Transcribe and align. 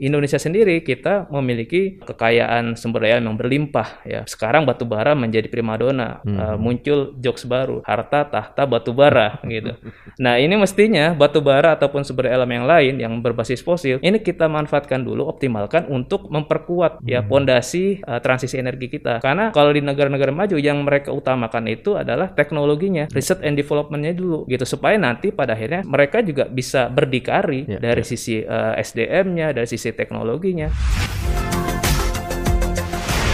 Indonesia 0.00 0.40
sendiri 0.40 0.80
kita 0.80 1.28
memiliki 1.28 2.00
kekayaan 2.00 2.80
sumber 2.80 3.04
daya 3.04 3.20
yang 3.20 3.36
berlimpah 3.36 4.00
ya. 4.08 4.24
Sekarang 4.24 4.64
batu 4.64 4.88
bara 4.88 5.12
menjadi 5.12 5.52
primadona, 5.52 6.24
hmm. 6.24 6.38
uh, 6.40 6.56
muncul 6.56 7.12
jokes 7.20 7.44
baru, 7.44 7.84
harta 7.84 8.24
tahta 8.24 8.64
batu 8.64 8.96
bara 8.96 9.36
gitu. 9.44 9.76
Nah, 10.22 10.38
ini 10.38 10.54
mestinya 10.54 11.16
batu 11.16 11.42
bara 11.42 11.74
ataupun 11.74 12.04
sumber 12.04 12.30
elemen 12.30 12.62
yang 12.62 12.68
lain 12.68 12.94
yang 13.00 13.12
berbasis 13.24 13.64
fosil 13.64 13.98
ini 14.04 14.20
kita 14.20 14.46
manfaatkan 14.46 15.02
dulu, 15.02 15.26
optimalkan 15.26 15.88
untuk 15.88 16.28
memperkuat 16.30 17.02
ya 17.04 17.20
hmm. 17.20 17.28
pondasi 17.28 18.00
uh, 18.06 18.20
transisi 18.22 18.56
energi 18.56 18.88
kita. 18.88 19.20
Karena 19.20 19.52
kalau 19.52 19.72
di 19.74 19.84
negara-negara 19.84 20.30
maju 20.30 20.56
yang 20.56 20.80
mereka 20.84 21.10
utamakan 21.10 21.68
itu 21.68 21.98
adalah 22.00 22.32
teknologinya, 22.32 23.10
riset 23.12 23.44
and 23.44 23.60
developmentnya 23.60 24.14
dulu 24.16 24.48
gitu 24.48 24.64
supaya 24.64 24.96
nanti 24.96 25.34
pada 25.34 25.52
akhirnya 25.52 25.84
mereka 25.84 26.24
juga 26.24 26.46
bisa 26.48 26.88
berdikari 26.88 27.66
yeah, 27.66 27.80
dari 27.82 28.04
yeah. 28.04 28.08
sisi 28.08 28.36
uh, 28.44 28.78
SDM-nya, 28.78 29.52
dari 29.56 29.66
sisi 29.66 29.81
sisi 29.82 29.98
teknologinya. 29.98 30.70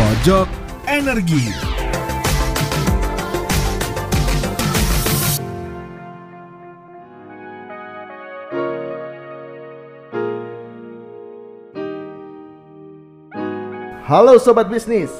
Pojok 0.00 0.48
Energi. 0.88 1.44
Halo 14.08 14.40
Sobat 14.40 14.72
Bisnis. 14.72 15.12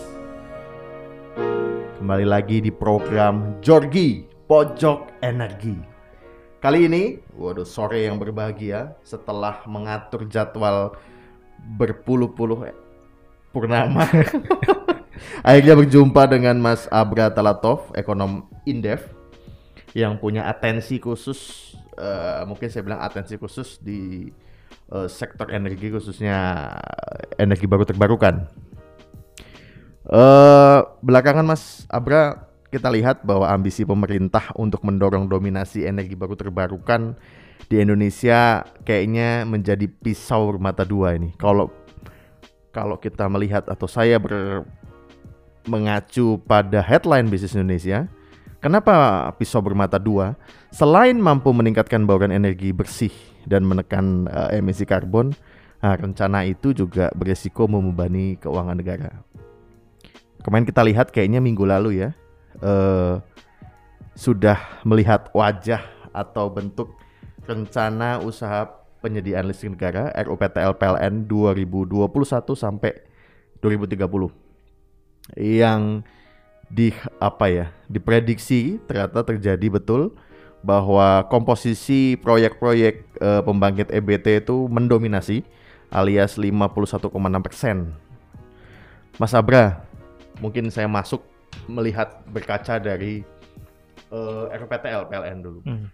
Kembali 2.00 2.24
lagi 2.24 2.64
di 2.64 2.72
program 2.72 3.60
Jorgi 3.60 4.24
Pojok 4.48 5.20
Energi. 5.20 5.76
Kali 6.58 6.88
ini, 6.88 7.20
waduh 7.36 7.68
sore 7.68 8.08
yang 8.08 8.16
berbahagia 8.16 8.96
setelah 9.04 9.60
mengatur 9.68 10.24
jadwal 10.26 10.96
berpuluh-puluh 11.58 12.70
purnama. 13.50 14.06
Akhirnya 15.46 15.74
berjumpa 15.74 16.30
dengan 16.30 16.58
Mas 16.62 16.86
Abra 16.90 17.30
Talatov, 17.34 17.90
ekonom 17.98 18.46
Indef 18.62 19.10
yang 19.96 20.20
punya 20.20 20.46
atensi 20.46 21.00
khusus 21.02 21.72
uh, 21.98 22.46
mungkin 22.46 22.70
saya 22.70 22.86
bilang 22.86 23.02
atensi 23.02 23.34
khusus 23.36 23.82
di 23.82 24.30
uh, 24.94 25.10
sektor 25.10 25.50
energi 25.50 25.90
khususnya 25.90 26.70
energi 27.36 27.66
baru 27.66 27.84
terbarukan. 27.84 28.46
Uh, 30.08 30.80
belakangan 31.04 31.44
Mas 31.44 31.84
Abra 31.92 32.47
kita 32.68 32.92
lihat 32.92 33.24
bahwa 33.24 33.48
ambisi 33.48 33.84
pemerintah 33.84 34.52
untuk 34.56 34.84
mendorong 34.84 35.24
dominasi 35.24 35.88
energi 35.88 36.12
baru 36.12 36.36
terbarukan 36.36 37.16
di 37.68 37.80
Indonesia 37.80 38.64
kayaknya 38.84 39.48
menjadi 39.48 39.88
pisau 39.88 40.56
mata 40.60 40.84
dua 40.84 41.16
ini. 41.16 41.32
Kalau 41.40 41.72
kalau 42.72 43.00
kita 43.00 43.24
melihat 43.26 43.64
atau 43.66 43.88
saya 43.88 44.20
ber, 44.20 44.64
mengacu 45.64 46.40
pada 46.44 46.84
headline 46.84 47.32
bisnis 47.32 47.56
Indonesia, 47.56 48.04
kenapa 48.60 49.28
pisau 49.40 49.64
bermata 49.64 49.96
dua? 49.96 50.36
Selain 50.68 51.16
mampu 51.16 51.50
meningkatkan 51.56 52.04
bauran 52.04 52.32
energi 52.32 52.70
bersih 52.76 53.12
dan 53.48 53.64
menekan 53.64 54.28
uh, 54.28 54.52
emisi 54.52 54.84
karbon, 54.84 55.32
nah, 55.80 55.96
rencana 55.96 56.44
itu 56.44 56.76
juga 56.76 57.08
beresiko 57.16 57.64
membebani 57.64 58.36
keuangan 58.36 58.76
negara. 58.76 59.24
Kemarin 60.44 60.68
kita 60.68 60.84
lihat 60.84 61.08
kayaknya 61.10 61.40
minggu 61.40 61.64
lalu 61.64 62.04
ya, 62.04 62.12
uh, 62.62 63.22
sudah 64.18 64.58
melihat 64.82 65.30
wajah 65.30 65.82
atau 66.10 66.50
bentuk 66.50 66.90
rencana 67.46 68.18
usaha 68.20 68.66
penyediaan 68.98 69.46
listrik 69.46 69.78
negara 69.78 70.10
RUPTL 70.18 70.74
PLN 70.74 71.30
2021 71.30 71.94
sampai 72.58 72.92
2030 73.62 74.48
yang 75.38 76.02
di 76.68 76.92
apa 77.16 77.46
ya 77.48 77.66
diprediksi 77.88 78.76
ternyata 78.84 79.24
terjadi 79.24 79.66
betul 79.72 80.12
bahwa 80.60 81.24
komposisi 81.30 82.18
proyek-proyek 82.18 82.94
e, 83.16 83.28
pembangkit 83.46 83.88
EBT 83.94 84.44
itu 84.44 84.66
mendominasi 84.66 85.46
alias 85.88 86.36
51,6 86.36 87.08
persen. 87.40 87.94
Mas 89.16 89.32
Abra, 89.32 89.86
mungkin 90.42 90.68
saya 90.68 90.90
masuk 90.90 91.22
melihat 91.68 92.24
berkaca 92.32 92.80
dari 92.80 93.22
e, 94.08 94.20
RUPTL 94.56 95.06
PLN 95.06 95.38
dulu. 95.44 95.60
Hmm. 95.68 95.86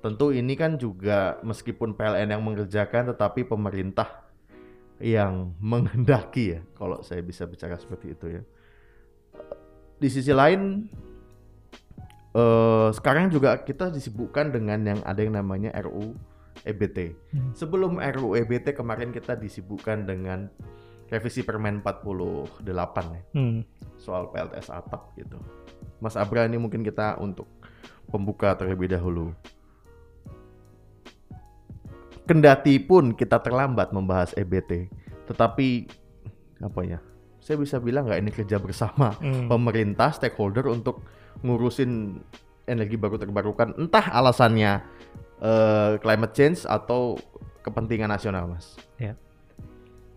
Tentu 0.00 0.30
ini 0.30 0.54
kan 0.54 0.78
juga 0.78 1.42
meskipun 1.42 1.98
PLN 1.98 2.30
yang 2.30 2.42
mengerjakan 2.44 3.12
tetapi 3.12 3.44
pemerintah 3.44 4.24
yang 5.02 5.52
menghendaki 5.60 6.58
ya 6.58 6.60
kalau 6.78 7.02
saya 7.02 7.20
bisa 7.20 7.44
bicara 7.44 7.76
seperti 7.76 8.14
itu 8.14 8.26
ya. 8.40 8.42
Di 9.98 10.08
sisi 10.10 10.30
lain 10.30 10.86
uh, 12.38 12.94
sekarang 12.94 13.34
juga 13.34 13.58
kita 13.62 13.90
disibukkan 13.90 14.54
dengan 14.54 14.80
yang 14.86 15.00
ada 15.02 15.20
yang 15.20 15.34
namanya 15.34 15.74
RU 15.82 16.14
EBT. 16.62 16.98
Hmm. 17.34 17.50
Sebelum 17.52 17.98
RU 17.98 18.38
EBT 18.38 18.78
kemarin 18.78 19.10
kita 19.10 19.34
disibukkan 19.34 20.06
dengan 20.06 20.46
revisi 21.08 21.44
Permen 21.44 21.80
48 21.80 22.64
ya. 23.16 23.22
Hmm. 23.36 23.60
Soal 24.00 24.28
PLTS 24.32 24.72
atap 24.72 25.12
gitu. 25.16 25.38
Mas 26.00 26.16
Abra 26.18 26.44
ini 26.44 26.60
mungkin 26.60 26.84
kita 26.84 27.16
untuk 27.20 27.48
pembuka 28.08 28.52
terlebih 28.56 28.92
dahulu. 28.92 29.32
Kendati 32.24 32.80
pun 32.80 33.12
kita 33.12 33.36
terlambat 33.40 33.92
membahas 33.92 34.32
EBT, 34.32 34.88
tetapi 35.28 35.88
apa 36.64 36.80
ya? 36.84 37.00
Saya 37.44 37.60
bisa 37.60 37.76
bilang 37.76 38.08
nggak 38.08 38.20
ini 38.24 38.32
kerja 38.32 38.56
bersama 38.56 39.12
hmm. 39.20 39.52
pemerintah, 39.52 40.08
stakeholder 40.16 40.72
untuk 40.72 41.04
ngurusin 41.44 42.16
energi 42.64 42.96
baru 42.96 43.20
terbarukan. 43.20 43.76
Entah 43.76 44.08
alasannya 44.08 44.80
uh, 45.44 46.00
climate 46.00 46.32
change 46.32 46.64
atau 46.64 47.20
kepentingan 47.60 48.08
nasional, 48.08 48.48
mas. 48.48 48.76
Ya. 48.96 49.16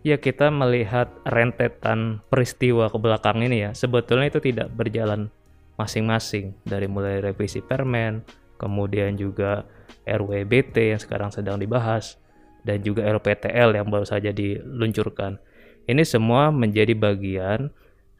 Ya 0.08 0.16
kita 0.16 0.48
melihat 0.48 1.12
rentetan 1.28 2.24
peristiwa 2.32 2.88
ke 2.88 2.96
belakang 2.96 3.44
ini 3.44 3.68
ya, 3.68 3.70
sebetulnya 3.76 4.32
itu 4.32 4.40
tidak 4.40 4.72
berjalan 4.72 5.28
masing-masing 5.76 6.56
dari 6.64 6.88
mulai 6.88 7.20
revisi 7.20 7.60
permen, 7.60 8.24
kemudian 8.56 9.20
juga 9.20 9.68
RWBT 10.08 10.96
yang 10.96 11.00
sekarang 11.00 11.28
sedang 11.28 11.60
dibahas, 11.60 12.16
dan 12.64 12.80
juga 12.80 13.04
RPTL 13.04 13.76
yang 13.76 13.92
baru 13.92 14.08
saja 14.08 14.32
diluncurkan. 14.32 15.36
Ini 15.84 16.00
semua 16.08 16.48
menjadi 16.48 16.96
bagian 16.96 17.68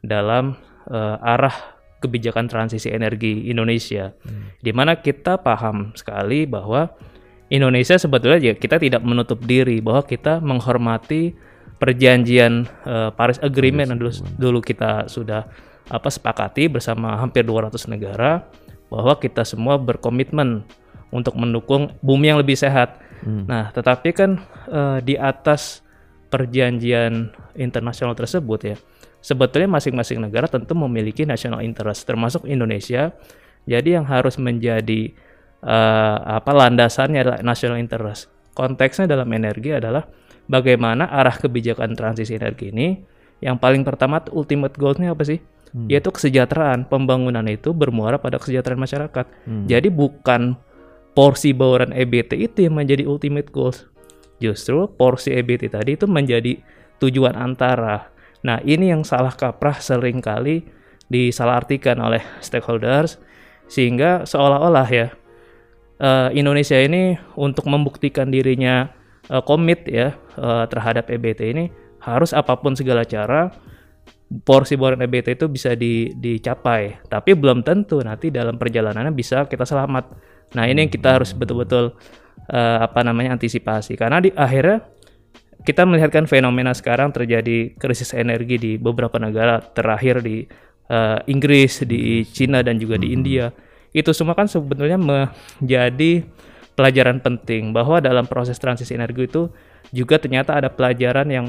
dalam 0.05 0.61
uh, 0.93 1.17
arah 1.25 1.73
kebijakan 2.05 2.45
transisi 2.45 2.93
energi 2.93 3.49
Indonesia, 3.49 4.13
hmm. 4.13 4.61
di 4.61 4.71
mana 4.77 5.01
kita 5.01 5.41
paham 5.41 5.97
sekali 5.97 6.45
bahwa 6.45 6.93
Indonesia 7.49 7.97
sebetulnya 7.97 8.37
ya 8.37 8.53
kita 8.53 8.77
tidak 8.77 9.01
menutup 9.01 9.41
diri 9.41 9.81
bahwa 9.81 10.05
kita 10.05 10.37
menghormati 10.37 11.48
perjanjian 11.79 12.67
uh, 12.83 13.09
Paris 13.15 13.39
Agreement 13.39 13.89
yang 13.89 13.99
dulu, 13.99 14.11
dulu 14.35 14.59
kita 14.59 15.07
sudah 15.07 15.47
apa 15.89 16.09
sepakati 16.11 16.69
bersama 16.69 17.17
hampir 17.17 17.41
200 17.41 17.73
negara 17.89 18.45
bahwa 18.91 19.17
kita 19.17 19.41
semua 19.47 19.79
berkomitmen 19.79 20.61
untuk 21.09 21.33
mendukung 21.33 21.95
bumi 22.03 22.29
yang 22.29 22.39
lebih 22.41 22.53
sehat. 22.53 23.01
Hmm. 23.25 23.49
Nah, 23.49 23.73
tetapi 23.73 24.09
kan 24.13 24.37
uh, 24.69 25.01
di 25.01 25.17
atas 25.17 25.81
perjanjian 26.29 27.33
internasional 27.57 28.13
tersebut 28.13 28.59
ya, 28.61 28.77
sebetulnya 29.23 29.79
masing-masing 29.79 30.21
negara 30.21 30.45
tentu 30.45 30.77
memiliki 30.77 31.25
national 31.25 31.65
interest, 31.65 32.05
termasuk 32.05 32.45
Indonesia. 32.45 33.15
Jadi 33.65 33.97
yang 33.97 34.05
harus 34.05 34.37
menjadi 34.37 35.13
uh, 35.61 36.17
apa 36.39 36.51
landasannya 36.53 37.19
adalah 37.21 37.39
national 37.41 37.81
interest. 37.81 38.29
Konteksnya 38.53 39.09
dalam 39.09 39.29
energi 39.33 39.73
adalah 39.73 40.05
bagaimana 40.49 41.05
arah 41.07 41.37
kebijakan 41.37 41.93
transisi 41.93 42.35
energi 42.35 42.73
ini. 42.73 42.99
Yang 43.39 43.57
paling 43.61 43.87
pertama 43.87 44.19
ultimate 44.35 44.75
goalnya 44.75 45.15
apa 45.15 45.23
sih? 45.23 45.39
Hmm. 45.71 45.87
Yaitu 45.87 46.11
kesejahteraan. 46.11 46.89
Pembangunan 46.89 47.45
itu 47.47 47.71
bermuara 47.71 48.19
pada 48.19 48.41
kesejahteraan 48.41 48.81
masyarakat. 48.81 49.25
Hmm. 49.47 49.69
Jadi 49.69 49.87
bukan 49.87 50.57
porsi 51.13 51.55
bauran 51.55 51.95
EBT 51.95 52.35
itu 52.35 52.67
yang 52.67 52.75
menjadi 52.75 53.07
ultimate 53.07 53.53
goals. 53.53 53.87
Justru 54.43 54.89
porsi 54.91 55.31
EBT 55.31 55.71
tadi 55.71 55.95
itu 55.95 56.09
menjadi 56.09 56.59
tujuan 56.99 57.37
antara. 57.37 58.11
Nah, 58.43 58.59
ini 58.63 58.91
yang 58.91 59.07
salah 59.07 59.31
kaprah 59.31 59.79
sering 59.79 60.19
kali 60.19 60.63
disalahartikan 61.11 61.99
oleh 61.99 62.21
stakeholders 62.39 63.19
sehingga 63.69 64.25
seolah-olah 64.25 64.87
ya 64.89 65.07
uh, 65.99 66.29
Indonesia 66.33 66.77
ini 66.77 67.17
untuk 67.35 67.65
membuktikan 67.65 68.29
dirinya 68.29 68.93
uh, 69.29 69.43
komit 69.45 69.85
ya 69.87 70.17
uh, 70.37 70.65
terhadap 70.67 71.07
EBT 71.09 71.53
ini 71.53 71.65
harus 72.01 72.33
apa 72.33 72.57
pun 72.57 72.73
segala 72.73 73.03
cara 73.05 73.53
porsi 74.45 74.77
bauran 74.77 75.01
EBT 75.01 75.41
itu 75.41 75.45
bisa 75.49 75.73
di, 75.73 76.13
dicapai. 76.13 77.01
Tapi 77.09 77.33
belum 77.33 77.65
tentu 77.65 77.97
nanti 78.05 78.29
dalam 78.29 78.61
perjalanannya 78.61 79.13
bisa 79.13 79.49
kita 79.49 79.65
selamat. 79.65 80.05
Nah 80.53 80.63
ini 80.69 80.85
yang 80.85 80.91
kita 80.93 81.21
harus 81.21 81.33
betul-betul 81.33 81.97
uh, 82.49 82.79
apa 82.85 83.01
namanya 83.01 83.37
antisipasi 83.37 83.97
karena 83.97 84.21
di 84.21 84.29
akhirnya 84.33 84.85
kita 85.65 85.83
melihatkan 85.83 86.23
fenomena 86.23 86.71
sekarang 86.71 87.11
terjadi 87.11 87.75
krisis 87.75 88.15
energi 88.15 88.55
di 88.55 88.71
beberapa 88.79 89.19
negara 89.19 89.59
terakhir 89.59 90.23
di 90.23 90.47
uh, 90.87 91.19
Inggris, 91.27 91.83
di 91.83 92.23
Cina 92.23 92.63
dan 92.63 92.79
juga 92.79 92.95
di 92.95 93.11
India. 93.11 93.51
Itu 93.91 94.13
semua 94.13 94.37
kan 94.37 94.45
sebetulnya 94.45 94.95
menjadi 94.95 96.23
pelajaran 96.79 97.19
penting 97.19 97.75
bahwa 97.75 97.99
dalam 97.99 98.23
proses 98.23 98.55
transisi 98.55 98.95
energi 98.95 99.27
itu 99.27 99.51
juga 99.91 100.15
ternyata 100.15 100.55
ada 100.55 100.71
pelajaran 100.71 101.27
yang 101.27 101.45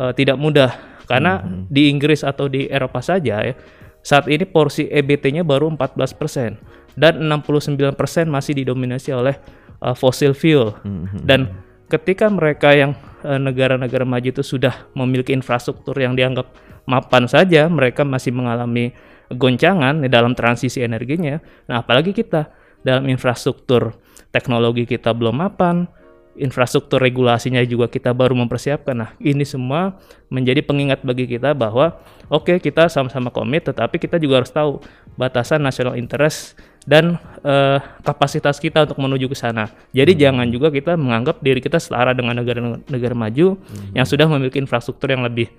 uh, 0.00 0.16
tidak 0.16 0.40
mudah 0.40 0.72
karena 1.04 1.44
hmm. 1.44 1.68
di 1.68 1.92
Inggris 1.92 2.24
atau 2.24 2.48
di 2.48 2.72
Eropa 2.72 3.04
saja 3.04 3.44
ya 3.44 3.52
saat 4.00 4.26
ini 4.32 4.48
porsi 4.48 4.88
EBT-nya 4.88 5.44
baru 5.44 5.68
14% 5.76 6.96
dan 6.98 7.14
69% 7.22 7.94
masih 8.26 8.52
didominasi 8.64 9.14
oleh 9.14 9.38
uh, 9.78 9.94
fossil 9.94 10.34
fuel. 10.34 10.74
Hmm. 10.82 11.06
Dan 11.22 11.40
ketika 11.86 12.26
mereka 12.26 12.74
yang 12.74 12.98
uh, 13.22 13.38
negara-negara 13.38 14.02
maju 14.02 14.28
itu 14.28 14.42
sudah 14.42 14.90
memiliki 14.98 15.30
infrastruktur 15.30 15.94
yang 15.96 16.18
dianggap 16.18 16.50
mapan 16.84 17.30
saja, 17.30 17.70
mereka 17.70 18.02
masih 18.02 18.34
mengalami 18.34 18.90
goncangan 19.30 20.02
di 20.02 20.10
dalam 20.10 20.34
transisi 20.34 20.82
energinya. 20.82 21.38
Nah, 21.70 21.80
apalagi 21.80 22.10
kita 22.10 22.50
dalam 22.82 23.06
infrastruktur 23.06 23.94
teknologi 24.32 24.88
kita 24.88 25.12
belum 25.12 25.38
mapan, 25.38 25.86
infrastruktur 26.32 26.96
regulasinya 26.96 27.60
juga 27.68 27.88
kita 27.92 28.16
baru 28.16 28.32
mempersiapkan. 28.32 28.96
Nah, 28.96 29.10
ini 29.20 29.44
semua 29.44 30.00
menjadi 30.32 30.64
pengingat 30.64 31.04
bagi 31.04 31.28
kita 31.28 31.52
bahwa 31.52 32.00
oke 32.32 32.48
okay, 32.48 32.56
kita 32.58 32.88
sama-sama 32.88 33.28
komit, 33.28 33.68
tetapi 33.68 34.00
kita 34.00 34.16
juga 34.16 34.40
harus 34.40 34.52
tahu 34.52 34.80
batasan 35.20 35.60
national 35.60 36.00
interest 36.00 36.56
dan 36.88 37.20
uh, 37.44 37.78
kapasitas 38.02 38.58
kita 38.58 38.88
untuk 38.88 38.98
menuju 38.98 39.28
ke 39.30 39.36
sana. 39.36 39.70
Jadi 39.92 40.16
hmm. 40.16 40.20
jangan 40.20 40.46
juga 40.48 40.68
kita 40.72 40.96
menganggap 40.96 41.38
diri 41.44 41.60
kita 41.60 41.78
setara 41.78 42.16
dengan 42.16 42.40
negara-negara 42.40 43.14
maju 43.14 43.60
hmm. 43.60 43.94
yang 43.94 44.06
sudah 44.08 44.26
memiliki 44.26 44.58
infrastruktur 44.58 45.12
yang 45.12 45.22
lebih 45.22 45.52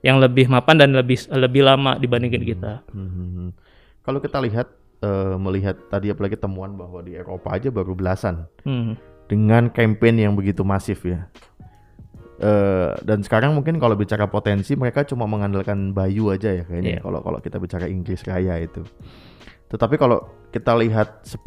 yang 0.00 0.16
lebih 0.16 0.48
mapan 0.48 0.80
dan 0.80 0.96
lebih 0.96 1.20
lebih 1.28 1.66
lama 1.66 1.98
dibandingin 1.98 2.46
kita. 2.46 2.86
Hmm. 2.94 3.10
hmm, 3.10 3.30
hmm. 3.34 3.50
Kalau 4.00 4.16
kita 4.16 4.40
lihat 4.40 4.79
uh, 5.02 5.36
melihat 5.40 5.76
tadi 5.88 6.12
apalagi 6.12 6.36
temuan 6.36 6.76
bahwa 6.76 7.04
di 7.04 7.16
Eropa 7.16 7.56
aja 7.56 7.68
baru 7.72 7.92
belasan. 7.92 8.48
Hmm 8.64 9.10
dengan 9.30 9.70
campaign 9.70 10.26
yang 10.26 10.34
begitu 10.34 10.66
masif 10.66 11.06
ya. 11.06 11.30
Uh, 12.40 12.98
dan 13.06 13.22
sekarang 13.22 13.54
mungkin 13.54 13.78
kalau 13.78 13.94
bicara 13.94 14.26
potensi 14.26 14.74
mereka 14.74 15.06
cuma 15.06 15.28
mengandalkan 15.28 15.92
Bayu 15.92 16.32
aja 16.32 16.48
ya 16.50 16.64
kayaknya 16.64 16.98
yeah. 16.98 17.04
kalau 17.04 17.20
kalau 17.20 17.38
kita 17.38 17.62
bicara 17.62 17.86
Inggris 17.86 18.26
Raya 18.26 18.58
itu. 18.58 18.82
Tetapi 19.70 19.94
kalau 19.94 20.26
kita 20.50 20.74
lihat 20.74 21.22
10% 21.22 21.38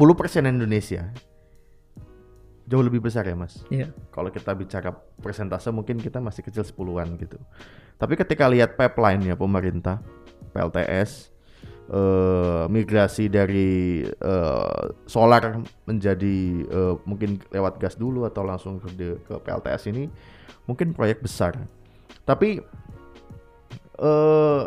Indonesia 0.48 1.12
jauh 2.64 2.86
lebih 2.86 3.04
besar 3.04 3.28
ya 3.28 3.36
mas. 3.36 3.68
Yeah. 3.68 3.92
Kalau 4.16 4.32
kita 4.32 4.56
bicara 4.56 4.96
persentase 5.20 5.68
mungkin 5.76 6.00
kita 6.00 6.24
masih 6.24 6.46
kecil 6.46 6.64
sepuluhan 6.64 7.20
gitu. 7.20 7.36
Tapi 8.00 8.16
ketika 8.16 8.48
lihat 8.48 8.80
pipeline 8.80 9.34
ya 9.34 9.36
pemerintah, 9.36 10.00
PLTS, 10.56 11.33
uh, 11.92 12.70
migrasi 12.72 13.28
dari 13.28 14.04
uh, 14.24 14.94
solar 15.10 15.60
menjadi 15.84 16.38
uh, 16.72 16.96
mungkin 17.04 17.42
lewat 17.52 17.82
gas 17.82 18.00
dulu 18.00 18.24
atau 18.24 18.46
langsung 18.46 18.80
ke, 18.80 19.20
ke 19.20 19.34
PLTS 19.44 19.92
ini 19.92 20.08
mungkin 20.70 20.96
proyek 20.96 21.20
besar. 21.20 21.60
Tapi 22.24 22.64
uh, 24.00 24.64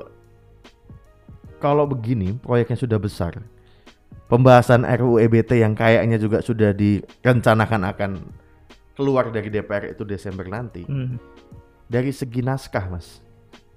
kalau 1.56 1.88
begini 1.88 2.36
proyeknya 2.36 2.76
sudah 2.76 3.00
besar, 3.00 3.40
pembahasan 4.28 4.84
RUU 4.84 5.22
EBT 5.24 5.64
yang 5.64 5.72
kayaknya 5.72 6.20
juga 6.20 6.44
sudah 6.44 6.76
direncanakan 6.76 7.82
akan 7.96 8.10
keluar 8.96 9.28
dari 9.32 9.48
DPR 9.48 9.92
itu 9.92 10.04
Desember 10.04 10.44
nanti. 10.48 10.84
Hmm. 10.84 11.20
Dari 11.86 12.10
segi 12.10 12.42
naskah, 12.42 12.90
Mas, 12.90 13.22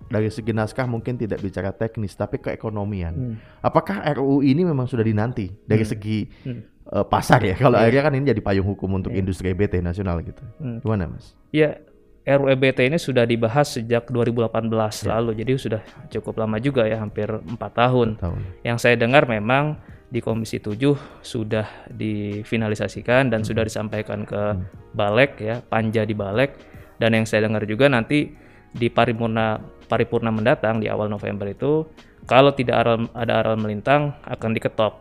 dari 0.10 0.28
segi 0.34 0.52
naskah 0.52 0.90
mungkin 0.90 1.16
tidak 1.16 1.40
bicara 1.40 1.70
teknis 1.70 2.18
tapi 2.18 2.42
keekonomian. 2.42 3.14
Hmm. 3.14 3.36
Apakah 3.62 4.02
RUU 4.18 4.42
ini 4.42 4.66
memang 4.66 4.90
sudah 4.90 5.06
dinanti 5.06 5.54
dari 5.64 5.86
hmm. 5.86 5.92
segi 5.94 6.20
hmm. 6.26 6.62
Uh, 6.90 7.06
pasar 7.06 7.46
ya? 7.46 7.54
Kalau 7.54 7.78
yeah. 7.78 7.86
akhirnya 7.86 8.04
kan 8.10 8.14
ini 8.18 8.26
jadi 8.34 8.42
payung 8.42 8.66
hukum 8.66 8.98
untuk 8.98 9.14
yeah. 9.14 9.22
industri 9.22 9.54
EBT 9.54 9.86
nasional 9.86 10.26
gitu. 10.26 10.42
Hmm. 10.58 10.82
Gimana 10.82 11.06
Mas? 11.14 11.38
Ya, 11.54 11.78
RUU 12.26 12.50
EBT 12.50 12.90
ini 12.90 12.98
sudah 12.98 13.30
dibahas 13.30 13.78
sejak 13.78 14.10
2018 14.10 14.50
yeah. 14.74 14.90
lalu, 15.14 15.32
jadi 15.38 15.52
sudah 15.62 15.82
cukup 16.10 16.42
lama 16.42 16.58
juga 16.58 16.90
ya, 16.90 16.98
hampir 16.98 17.30
empat 17.30 17.72
tahun. 17.78 18.18
tahun. 18.18 18.42
Yang 18.66 18.78
saya 18.82 18.96
dengar 18.98 19.30
memang 19.30 19.78
di 20.10 20.18
Komisi 20.26 20.58
7 20.58 21.22
sudah 21.22 21.70
difinalisasikan 21.94 23.30
dan 23.30 23.46
hmm. 23.46 23.48
sudah 23.54 23.64
disampaikan 23.70 24.26
ke 24.26 24.58
hmm. 24.58 24.98
Balek 24.98 25.32
ya, 25.38 25.62
panja 25.62 26.02
di 26.02 26.18
Balek 26.18 26.58
dan 26.98 27.16
yang 27.16 27.26
saya 27.30 27.48
dengar 27.48 27.64
juga 27.70 27.88
nanti 27.88 28.49
di 28.74 28.88
paripurna 28.92 29.58
paripurna 29.90 30.30
mendatang 30.30 30.78
di 30.78 30.86
awal 30.86 31.10
November 31.10 31.50
itu 31.50 31.88
kalau 32.30 32.54
tidak 32.54 32.86
ada 33.18 33.34
aral 33.42 33.58
melintang 33.58 34.14
akan 34.26 34.54
diketok. 34.54 34.94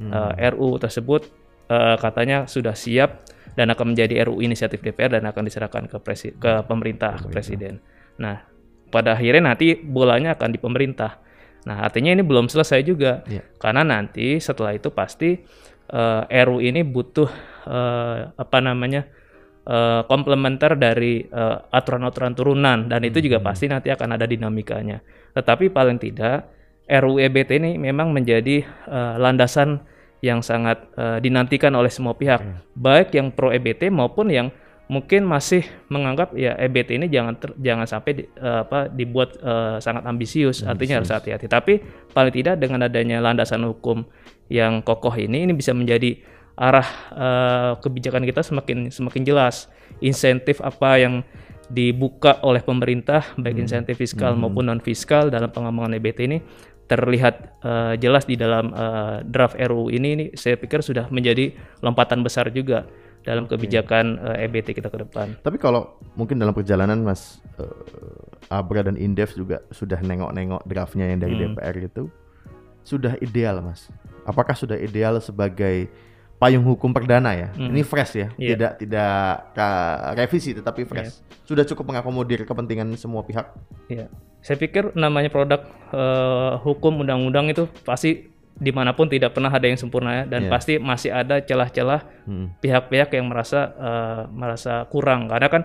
Hmm. 0.00 0.10
Uh, 0.14 0.32
eh, 0.38 0.48
RU 0.54 0.80
tersebut 0.80 1.28
uh, 1.68 1.98
katanya 2.00 2.48
sudah 2.48 2.72
siap 2.72 3.26
dan 3.58 3.68
akan 3.74 3.92
menjadi 3.92 4.24
RU 4.30 4.40
inisiatif 4.40 4.80
DPR 4.80 5.18
dan 5.18 5.26
akan 5.26 5.42
diserahkan 5.44 5.90
ke 5.90 5.98
presi 6.00 6.32
ke 6.32 6.62
pemerintah, 6.64 7.18
ke 7.18 7.26
presiden. 7.28 7.82
Nah, 8.16 8.40
pada 8.88 9.18
akhirnya 9.18 9.54
nanti 9.54 9.74
bolanya 9.78 10.38
akan 10.38 10.50
di 10.54 10.58
pemerintah. 10.62 11.18
Nah, 11.68 11.84
artinya 11.84 12.14
ini 12.14 12.24
belum 12.24 12.48
selesai 12.48 12.80
juga. 12.86 13.20
Yeah. 13.28 13.44
Karena 13.60 13.84
nanti 13.84 14.40
setelah 14.40 14.72
itu 14.72 14.88
pasti 14.94 15.36
uh, 15.92 16.24
eh, 16.26 16.44
RU 16.46 16.62
ini 16.62 16.80
butuh 16.86 17.28
uh, 17.68 18.32
apa 18.34 18.58
namanya? 18.62 19.06
Uh, 19.70 20.02
komplementer 20.10 20.74
dari 20.74 21.22
uh, 21.30 21.62
aturan-aturan 21.70 22.34
turunan 22.34 22.90
dan 22.90 23.00
itu 23.06 23.22
juga 23.22 23.38
hmm. 23.38 23.46
pasti 23.46 23.70
nanti 23.70 23.88
akan 23.94 24.18
ada 24.18 24.26
dinamikanya. 24.26 24.98
Tetapi 25.30 25.70
paling 25.70 26.02
tidak 26.02 26.50
RUU 26.90 27.22
EBT 27.22 27.62
ini 27.62 27.78
memang 27.78 28.10
menjadi 28.10 28.66
uh, 28.90 29.14
landasan 29.22 29.78
yang 30.20 30.42
sangat 30.42 30.84
uh, 30.98 31.16
dinantikan 31.22 31.72
oleh 31.72 31.88
semua 31.88 32.12
pihak, 32.18 32.42
hmm. 32.42 32.76
baik 32.76 33.14
yang 33.14 33.30
pro 33.32 33.54
EBT 33.54 33.88
maupun 33.88 34.28
yang 34.28 34.50
mungkin 34.90 35.22
masih 35.22 35.62
menganggap 35.86 36.34
ya 36.34 36.58
EBT 36.58 36.98
ini 36.98 37.06
jangan 37.06 37.38
ter, 37.38 37.54
jangan 37.62 37.86
sampai 37.86 38.10
di, 38.18 38.22
uh, 38.42 38.66
apa 38.66 38.90
dibuat 38.90 39.38
uh, 39.38 39.78
sangat 39.78 40.02
ambisius, 40.02 40.60
ambisius, 40.60 40.66
artinya 40.66 40.94
harus 40.98 41.10
hati-hati. 41.14 41.46
Tapi 41.46 41.74
paling 42.10 42.34
tidak 42.34 42.58
dengan 42.58 42.90
adanya 42.90 43.22
landasan 43.22 43.62
hukum 43.70 44.02
yang 44.50 44.82
kokoh 44.82 45.14
ini 45.14 45.46
ini 45.46 45.54
bisa 45.54 45.70
menjadi 45.70 46.18
arah 46.60 46.88
uh, 47.16 47.72
kebijakan 47.80 48.28
kita 48.28 48.44
semakin 48.44 48.92
semakin 48.92 49.22
jelas. 49.24 49.72
Insentif 50.04 50.60
apa 50.60 51.00
yang 51.00 51.24
dibuka 51.70 52.42
oleh 52.42 52.60
pemerintah 52.60 53.22
baik 53.38 53.62
hmm. 53.62 53.64
insentif 53.64 53.94
fiskal 53.96 54.34
hmm. 54.34 54.42
maupun 54.42 54.66
non 54.68 54.82
fiskal 54.82 55.30
dalam 55.30 55.54
pengembangan 55.54 55.96
EBT 55.96 56.18
ini 56.26 56.38
terlihat 56.90 57.62
uh, 57.62 57.94
jelas 57.94 58.26
di 58.26 58.34
dalam 58.34 58.74
uh, 58.74 59.22
draft 59.22 59.54
RUU 59.54 59.94
ini, 59.94 60.08
ini 60.18 60.24
saya 60.34 60.58
pikir 60.58 60.82
sudah 60.82 61.06
menjadi 61.14 61.54
lompatan 61.86 62.26
besar 62.26 62.50
juga 62.50 62.82
dalam 63.22 63.46
kebijakan 63.46 64.18
uh, 64.18 64.42
EBT 64.42 64.74
kita 64.74 64.90
ke 64.90 64.98
depan. 65.06 65.38
Tapi 65.38 65.54
kalau 65.62 65.94
mungkin 66.18 66.42
dalam 66.42 66.50
perjalanan 66.50 66.98
Mas 67.06 67.38
uh, 67.62 68.50
Abra 68.50 68.82
dan 68.82 68.98
Indef 68.98 69.38
juga 69.38 69.62
sudah 69.70 70.02
nengok-nengok 70.02 70.66
draftnya 70.66 71.06
yang 71.06 71.22
dari 71.22 71.38
hmm. 71.38 71.54
DPR 71.54 71.76
itu 71.78 72.10
sudah 72.82 73.14
ideal 73.22 73.62
Mas. 73.62 73.86
Apakah 74.26 74.58
sudah 74.58 74.74
ideal 74.74 75.22
sebagai 75.22 75.86
payung 76.40 76.64
hukum 76.64 76.90
perdana 76.96 77.36
ya. 77.36 77.48
Hmm. 77.52 77.68
Ini 77.68 77.84
fresh 77.84 78.16
ya, 78.16 78.28
yeah. 78.40 78.56
tidak 78.56 78.72
tidak 78.80 79.12
revisi 80.16 80.56
tetapi 80.56 80.88
fresh. 80.88 81.20
Yeah. 81.20 81.44
Sudah 81.44 81.64
cukup 81.68 81.92
mengakomodir 81.92 82.48
kepentingan 82.48 82.96
semua 82.96 83.20
pihak. 83.22 83.52
Iya. 83.92 84.08
Yeah. 84.08 84.40
Saya 84.40 84.56
pikir 84.56 84.96
namanya 84.96 85.28
produk 85.28 85.68
uh, 85.92 86.56
hukum 86.64 87.04
undang-undang 87.04 87.52
itu 87.52 87.68
pasti 87.84 88.32
di 88.56 88.72
mana 88.72 88.96
pun 88.96 89.12
tidak 89.12 89.36
pernah 89.36 89.52
ada 89.52 89.68
yang 89.68 89.76
sempurna 89.76 90.24
ya 90.24 90.24
dan 90.24 90.48
yeah. 90.48 90.52
pasti 90.52 90.72
masih 90.80 91.12
ada 91.12 91.44
celah-celah 91.44 92.00
hmm. 92.24 92.60
pihak-pihak 92.64 93.12
yang 93.12 93.28
merasa 93.28 93.76
uh, 93.76 94.22
merasa 94.32 94.88
kurang 94.88 95.28
karena 95.28 95.48
kan 95.52 95.62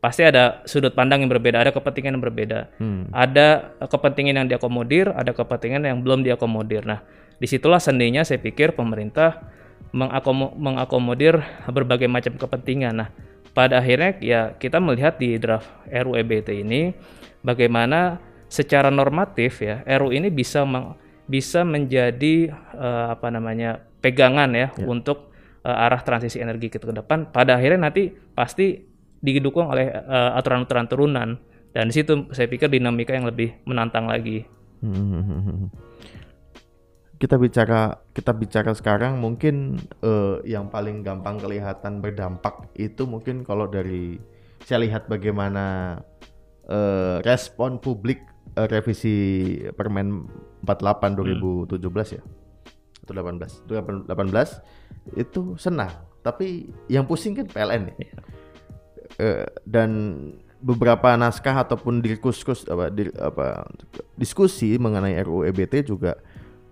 pasti 0.00 0.24
ada 0.24 0.64
sudut 0.64 0.96
pandang 0.96 1.22
yang 1.22 1.30
berbeda, 1.30 1.60
ada 1.60 1.72
kepentingan 1.76 2.16
yang 2.16 2.24
berbeda, 2.24 2.72
hmm. 2.80 3.12
ada 3.12 3.76
kepentingan 3.84 4.34
yang 4.42 4.48
diakomodir, 4.48 5.12
ada 5.12 5.36
kepentingan 5.36 5.84
yang 5.84 6.00
belum 6.00 6.24
diakomodir. 6.24 6.88
Nah, 6.88 7.04
di 7.36 7.44
situlah 7.44 7.78
sendinya 7.78 8.24
saya 8.24 8.40
pikir 8.40 8.72
pemerintah 8.72 9.59
mengakomodir 9.92 11.42
berbagai 11.66 12.06
macam 12.06 12.38
kepentingan. 12.38 12.94
Nah, 12.94 13.08
pada 13.50 13.82
akhirnya 13.82 14.14
ya 14.22 14.40
kita 14.54 14.78
melihat 14.78 15.18
di 15.18 15.34
draft 15.36 15.66
RUU 15.90 16.14
EBT 16.22 16.62
ini 16.62 16.94
bagaimana 17.42 18.22
secara 18.46 18.90
normatif 18.90 19.62
ya 19.62 19.82
RU 19.98 20.14
ini 20.14 20.30
bisa 20.30 20.62
meng, 20.62 20.94
bisa 21.26 21.66
menjadi 21.66 22.54
uh, 22.74 23.14
apa 23.18 23.30
namanya 23.30 23.82
pegangan 24.02 24.50
ya, 24.54 24.70
ya. 24.74 24.86
untuk 24.86 25.30
uh, 25.66 25.84
arah 25.86 26.02
transisi 26.02 26.38
energi 26.38 26.70
kita 26.70 26.86
ke 26.86 26.94
depan. 26.94 27.30
Pada 27.30 27.58
akhirnya 27.58 27.90
nanti 27.90 28.10
pasti 28.10 28.86
didukung 29.20 29.68
oleh 29.68 29.90
uh, 29.92 30.38
aturan-aturan 30.38 30.86
turunan 30.88 31.28
dan 31.70 31.84
di 31.86 31.94
situ 31.94 32.30
saya 32.34 32.50
pikir 32.50 32.66
dinamika 32.66 33.14
yang 33.14 33.26
lebih 33.26 33.54
menantang 33.66 34.10
lagi. 34.10 34.46
Hmm. 34.80 35.68
Hmm, 37.20 37.28
hmm, 37.28 37.28
hmm 37.28 37.28
kita 37.28 37.36
bicara 37.36 38.00
kita 38.16 38.32
bicara 38.32 38.72
sekarang 38.72 39.20
mungkin 39.20 39.76
uh, 40.00 40.40
yang 40.48 40.72
paling 40.72 41.04
gampang 41.04 41.36
kelihatan 41.36 42.00
berdampak 42.00 42.72
itu 42.80 43.04
mungkin 43.04 43.44
kalau 43.44 43.68
dari 43.68 44.16
saya 44.64 44.84
lihat 44.84 45.08
bagaimana 45.08 45.98
eh, 46.70 47.16
respon 47.24 47.80
publik 47.82 48.22
eh, 48.56 48.68
revisi 48.68 49.16
Permen 49.74 50.28
48 50.64 51.74
2017 51.74 52.16
ya? 52.16 52.22
Atau 53.04 53.12
18 53.16 53.66
18 54.06 55.18
itu 55.18 55.40
senang. 55.56 56.06
Tapi 56.20 56.70
yang 56.92 57.08
pusing 57.08 57.34
kan 57.34 57.48
PLN 57.48 57.82
ya. 57.96 58.14
Eh, 59.18 59.46
dan 59.66 59.90
beberapa 60.60 61.16
naskah 61.16 61.64
ataupun 61.64 62.04
diskus 62.04 62.68
apa, 62.68 62.92
di- 62.92 63.16
apa 63.16 63.64
diskusi 64.20 64.76
mengenai 64.76 65.16
RUU 65.24 65.48
EBT 65.48 65.88
juga 65.88 66.20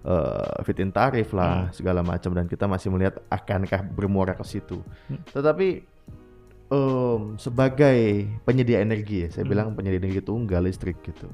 eh, 0.09 0.65
fit 0.65 0.81
in 0.81 0.89
tarif 0.89 1.37
lah 1.37 1.69
segala 1.71 2.01
macam 2.01 2.33
dan 2.33 2.49
kita 2.49 2.65
masih 2.65 2.89
melihat 2.89 3.21
akankah 3.29 3.85
bermuara 3.85 4.33
ke 4.33 4.45
situ. 4.49 4.81
Tetapi 5.29 5.85
em, 6.69 7.21
sebagai 7.37 8.25
penyedia 8.43 8.81
energi 8.81 9.25
ya, 9.25 9.29
saya 9.29 9.45
bilang 9.45 9.77
penyedia 9.77 10.01
energi 10.01 10.25
tunggal 10.25 10.65
listrik 10.65 10.97
gitu. 11.05 11.29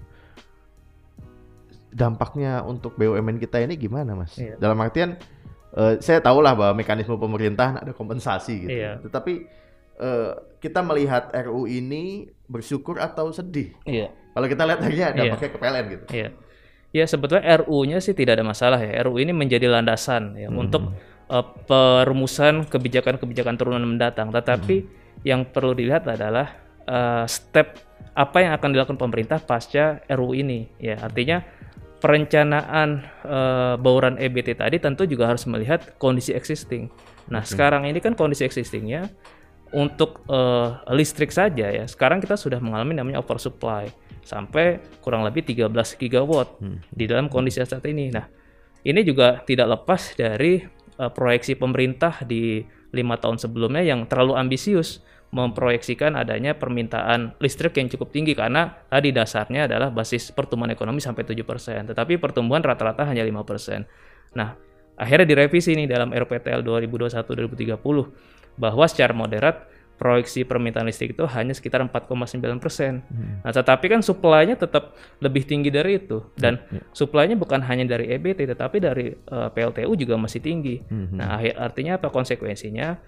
Dampaknya 1.94 2.66
untuk 2.66 2.98
BUMN 2.98 3.38
kita 3.38 3.62
ini 3.62 3.78
gimana, 3.78 4.18
Mas? 4.18 4.34
Iya. 4.34 4.58
Dalam 4.58 4.74
artian 4.82 5.14
eh, 5.74 5.94
saya 6.02 6.18
tahu 6.18 6.42
lah 6.42 6.58
bahwa 6.58 6.74
mekanisme 6.74 7.14
pemerintah 7.14 7.78
ada 7.78 7.94
kompensasi 7.94 8.66
gitu. 8.66 8.74
Iya. 8.74 8.98
Tetapi 8.98 9.32
eh, 10.02 10.32
kita 10.58 10.82
melihat 10.82 11.30
RU 11.46 11.70
ini 11.70 12.26
bersyukur 12.50 12.98
atau 12.98 13.30
sedih? 13.30 13.70
Iya. 13.86 14.10
Kalau 14.34 14.46
kita 14.50 14.62
lihat 14.66 14.80
aja 14.82 14.90
Iya. 14.90 15.08
dampaknya 15.14 15.50
ke 15.54 15.58
PLN 15.62 15.84
gitu. 15.94 16.04
Iya. 16.10 16.28
Ya 16.94 17.10
sebetulnya 17.10 17.42
RU-nya 17.58 17.98
sih 17.98 18.14
tidak 18.14 18.38
ada 18.38 18.46
masalah 18.46 18.78
ya. 18.78 19.02
RU 19.02 19.18
ini 19.18 19.34
menjadi 19.34 19.66
landasan 19.66 20.38
ya 20.38 20.46
untuk 20.46 20.94
eh, 21.26 21.46
perumusan 21.66 22.70
kebijakan-kebijakan 22.70 23.58
turunan 23.58 23.82
mendatang. 23.82 24.30
Tetapi 24.30 25.02
yang 25.26 25.42
perlu 25.50 25.74
dilihat 25.74 26.06
adalah 26.06 26.54
eh, 26.86 27.26
step 27.26 27.82
apa 28.14 28.46
yang 28.46 28.54
akan 28.54 28.70
dilakukan 28.70 28.94
pemerintah 28.94 29.42
pasca 29.42 30.06
RU 30.06 30.38
ini. 30.38 30.70
Ya 30.78 31.02
artinya 31.02 31.42
perencanaan 31.98 33.02
eh, 33.26 33.74
bauran 33.82 34.14
EBT 34.14 34.54
tadi 34.54 34.78
tentu 34.78 35.02
juga 35.02 35.34
harus 35.34 35.50
melihat 35.50 35.98
kondisi 35.98 36.30
existing. 36.30 36.94
Nah 37.26 37.42
sekarang 37.42 37.90
ini 37.90 37.98
kan 37.98 38.14
kondisi 38.14 38.46
existingnya 38.46 39.10
untuk 39.74 40.22
eh, 40.30 40.68
listrik 40.94 41.34
saja 41.34 41.74
ya. 41.74 41.90
Sekarang 41.90 42.22
kita 42.22 42.38
sudah 42.38 42.62
mengalami 42.62 42.94
namanya 42.94 43.18
oversupply 43.18 43.90
sampai 44.24 44.80
kurang 45.04 45.22
lebih 45.22 45.44
13 45.44 45.70
gigawatt 46.00 46.58
di 46.88 47.04
dalam 47.04 47.28
kondisi 47.28 47.60
saat 47.60 47.84
ini. 47.84 48.08
Nah, 48.08 48.24
ini 48.84 49.00
juga 49.04 49.44
tidak 49.44 49.80
lepas 49.80 50.16
dari 50.16 50.64
eh, 50.98 51.10
proyeksi 51.12 51.54
pemerintah 51.60 52.24
di 52.24 52.64
lima 52.94 53.20
tahun 53.20 53.36
sebelumnya 53.36 53.84
yang 53.84 54.06
terlalu 54.08 54.38
ambisius 54.38 55.04
memproyeksikan 55.34 56.14
adanya 56.14 56.54
permintaan 56.54 57.34
listrik 57.42 57.74
yang 57.74 57.90
cukup 57.90 58.14
tinggi 58.14 58.38
karena 58.38 58.70
tadi 58.86 59.10
dasarnya 59.10 59.66
adalah 59.66 59.90
basis 59.90 60.30
pertumbuhan 60.30 60.70
ekonomi 60.70 61.02
sampai 61.02 61.26
7%, 61.26 61.90
tetapi 61.90 62.22
pertumbuhan 62.22 62.62
rata-rata 62.62 63.02
hanya 63.02 63.26
5%. 63.26 64.38
Nah, 64.38 64.54
akhirnya 64.94 65.26
direvisi 65.26 65.74
nih 65.74 65.90
dalam 65.90 66.14
RPTL 66.14 66.62
2021-2030 66.62 67.74
bahwa 68.54 68.86
secara 68.86 69.10
moderat 69.10 69.66
proyeksi 69.94 70.42
permintaan 70.42 70.90
listrik 70.90 71.14
itu 71.14 71.22
hanya 71.30 71.54
sekitar 71.54 71.78
4,9 71.80 72.58
persen. 72.58 73.06
Nah, 73.40 73.54
tetapi 73.54 73.86
kan 73.86 74.02
supply-nya 74.02 74.58
tetap 74.58 74.98
lebih 75.22 75.46
tinggi 75.46 75.70
dari 75.70 76.02
itu 76.02 76.18
dan 76.34 76.58
supply-nya 76.90 77.38
bukan 77.38 77.62
hanya 77.62 77.86
dari 77.86 78.10
EBT 78.10 78.50
tetapi 78.50 78.82
dari 78.82 79.14
eh, 79.14 79.48
PLTU 79.54 79.94
juga 79.94 80.18
masih 80.18 80.42
tinggi. 80.42 80.82
Nah, 80.90 81.38
akhir- 81.38 81.56
artinya 81.56 81.92
apa 81.96 82.10
konsekuensinya? 82.10 82.98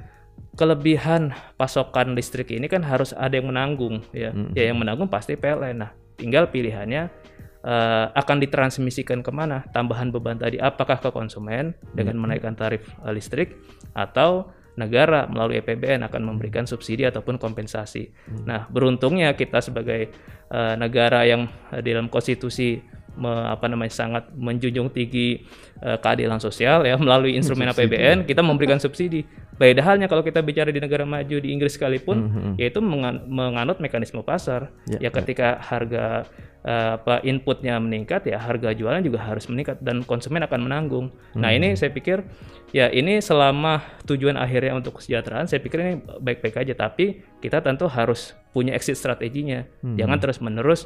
Kelebihan 0.56 1.36
pasokan 1.60 2.16
listrik 2.16 2.48
ini 2.48 2.64
kan 2.64 2.80
harus 2.80 3.12
ada 3.12 3.36
yang 3.36 3.52
menanggung 3.52 4.00
ya. 4.14 4.32
Ya 4.56 4.72
yang 4.72 4.80
menanggung 4.80 5.10
pasti 5.10 5.36
PLN. 5.36 5.76
Nah, 5.84 5.90
tinggal 6.16 6.48
pilihannya 6.48 7.12
eh, 7.60 8.06
akan 8.14 8.36
ditransmisikan 8.40 9.20
ke 9.20 9.32
mana 9.34 9.66
tambahan 9.74 10.08
beban 10.08 10.38
tadi 10.38 10.56
apakah 10.56 10.96
ke 10.96 11.10
konsumen 11.10 11.74
dengan 11.92 12.16
menaikkan 12.16 12.54
tarif 12.54 12.88
eh, 13.02 13.12
listrik 13.12 13.58
atau 13.92 14.48
negara 14.76 15.24
melalui 15.26 15.60
APBN 15.64 16.04
akan 16.06 16.22
memberikan 16.22 16.68
subsidi 16.68 17.08
ataupun 17.08 17.40
kompensasi. 17.40 18.12
Nah 18.44 18.68
beruntungnya 18.68 19.32
kita 19.32 19.64
sebagai 19.64 20.12
eh, 20.52 20.74
negara 20.76 21.24
yang 21.24 21.48
eh, 21.72 21.80
di 21.80 21.96
dalam 21.96 22.12
konstitusi 22.12 22.78
me- 23.16 23.48
apa 23.48 23.66
namanya 23.66 23.92
sangat 23.92 24.28
menjunjung 24.36 24.92
tinggi 24.92 25.40
eh, 25.80 25.98
keadilan 25.98 26.38
sosial 26.38 26.84
ya 26.84 27.00
melalui 27.02 27.34
instrumen 27.34 27.72
APBN 27.72 28.28
kita 28.28 28.44
memberikan 28.44 28.76
subsidi. 28.76 29.24
Beda 29.56 29.80
halnya 29.80 30.04
kalau 30.06 30.20
kita 30.20 30.44
bicara 30.44 30.68
di 30.68 30.78
negara 30.78 31.08
maju 31.08 31.36
di 31.40 31.48
Inggris 31.48 31.74
sekalipun 31.74 32.16
yaitu 32.60 32.84
mengan- 32.84 33.24
menganut 33.24 33.80
mekanisme 33.80 34.20
pasar. 34.20 34.68
Ya, 34.84 35.08
ya 35.08 35.10
ketika 35.10 35.56
harga 35.58 36.28
eh, 36.60 36.90
apa 37.00 37.24
inputnya 37.24 37.80
meningkat 37.80 38.28
ya 38.28 38.36
harga 38.36 38.76
jualan 38.76 39.00
juga 39.00 39.22
harus 39.24 39.48
meningkat 39.48 39.80
dan 39.80 40.04
konsumen 40.04 40.44
akan 40.44 40.60
menanggung. 40.68 41.06
Nah 41.32 41.56
ini 41.56 41.72
saya 41.72 41.88
pikir 41.88 42.26
ya 42.74 42.92
ini 42.92 43.22
selama 43.22 43.80
tujuan 44.04 44.36
akhirnya 44.36 44.76
untuk 44.76 45.00
kesejahteraan 45.00 45.48
saya 45.48 45.64
pikir 45.64 45.78
ini 45.80 45.92
baik-baik 46.20 46.60
aja 46.60 46.74
tapi 46.76 47.24
kita 47.40 47.64
tentu 47.64 47.88
harus 47.88 48.36
punya 48.52 48.76
exit 48.76 49.00
strateginya. 49.00 49.64
Jangan 49.96 50.18
terus 50.20 50.38
menerus 50.38 50.84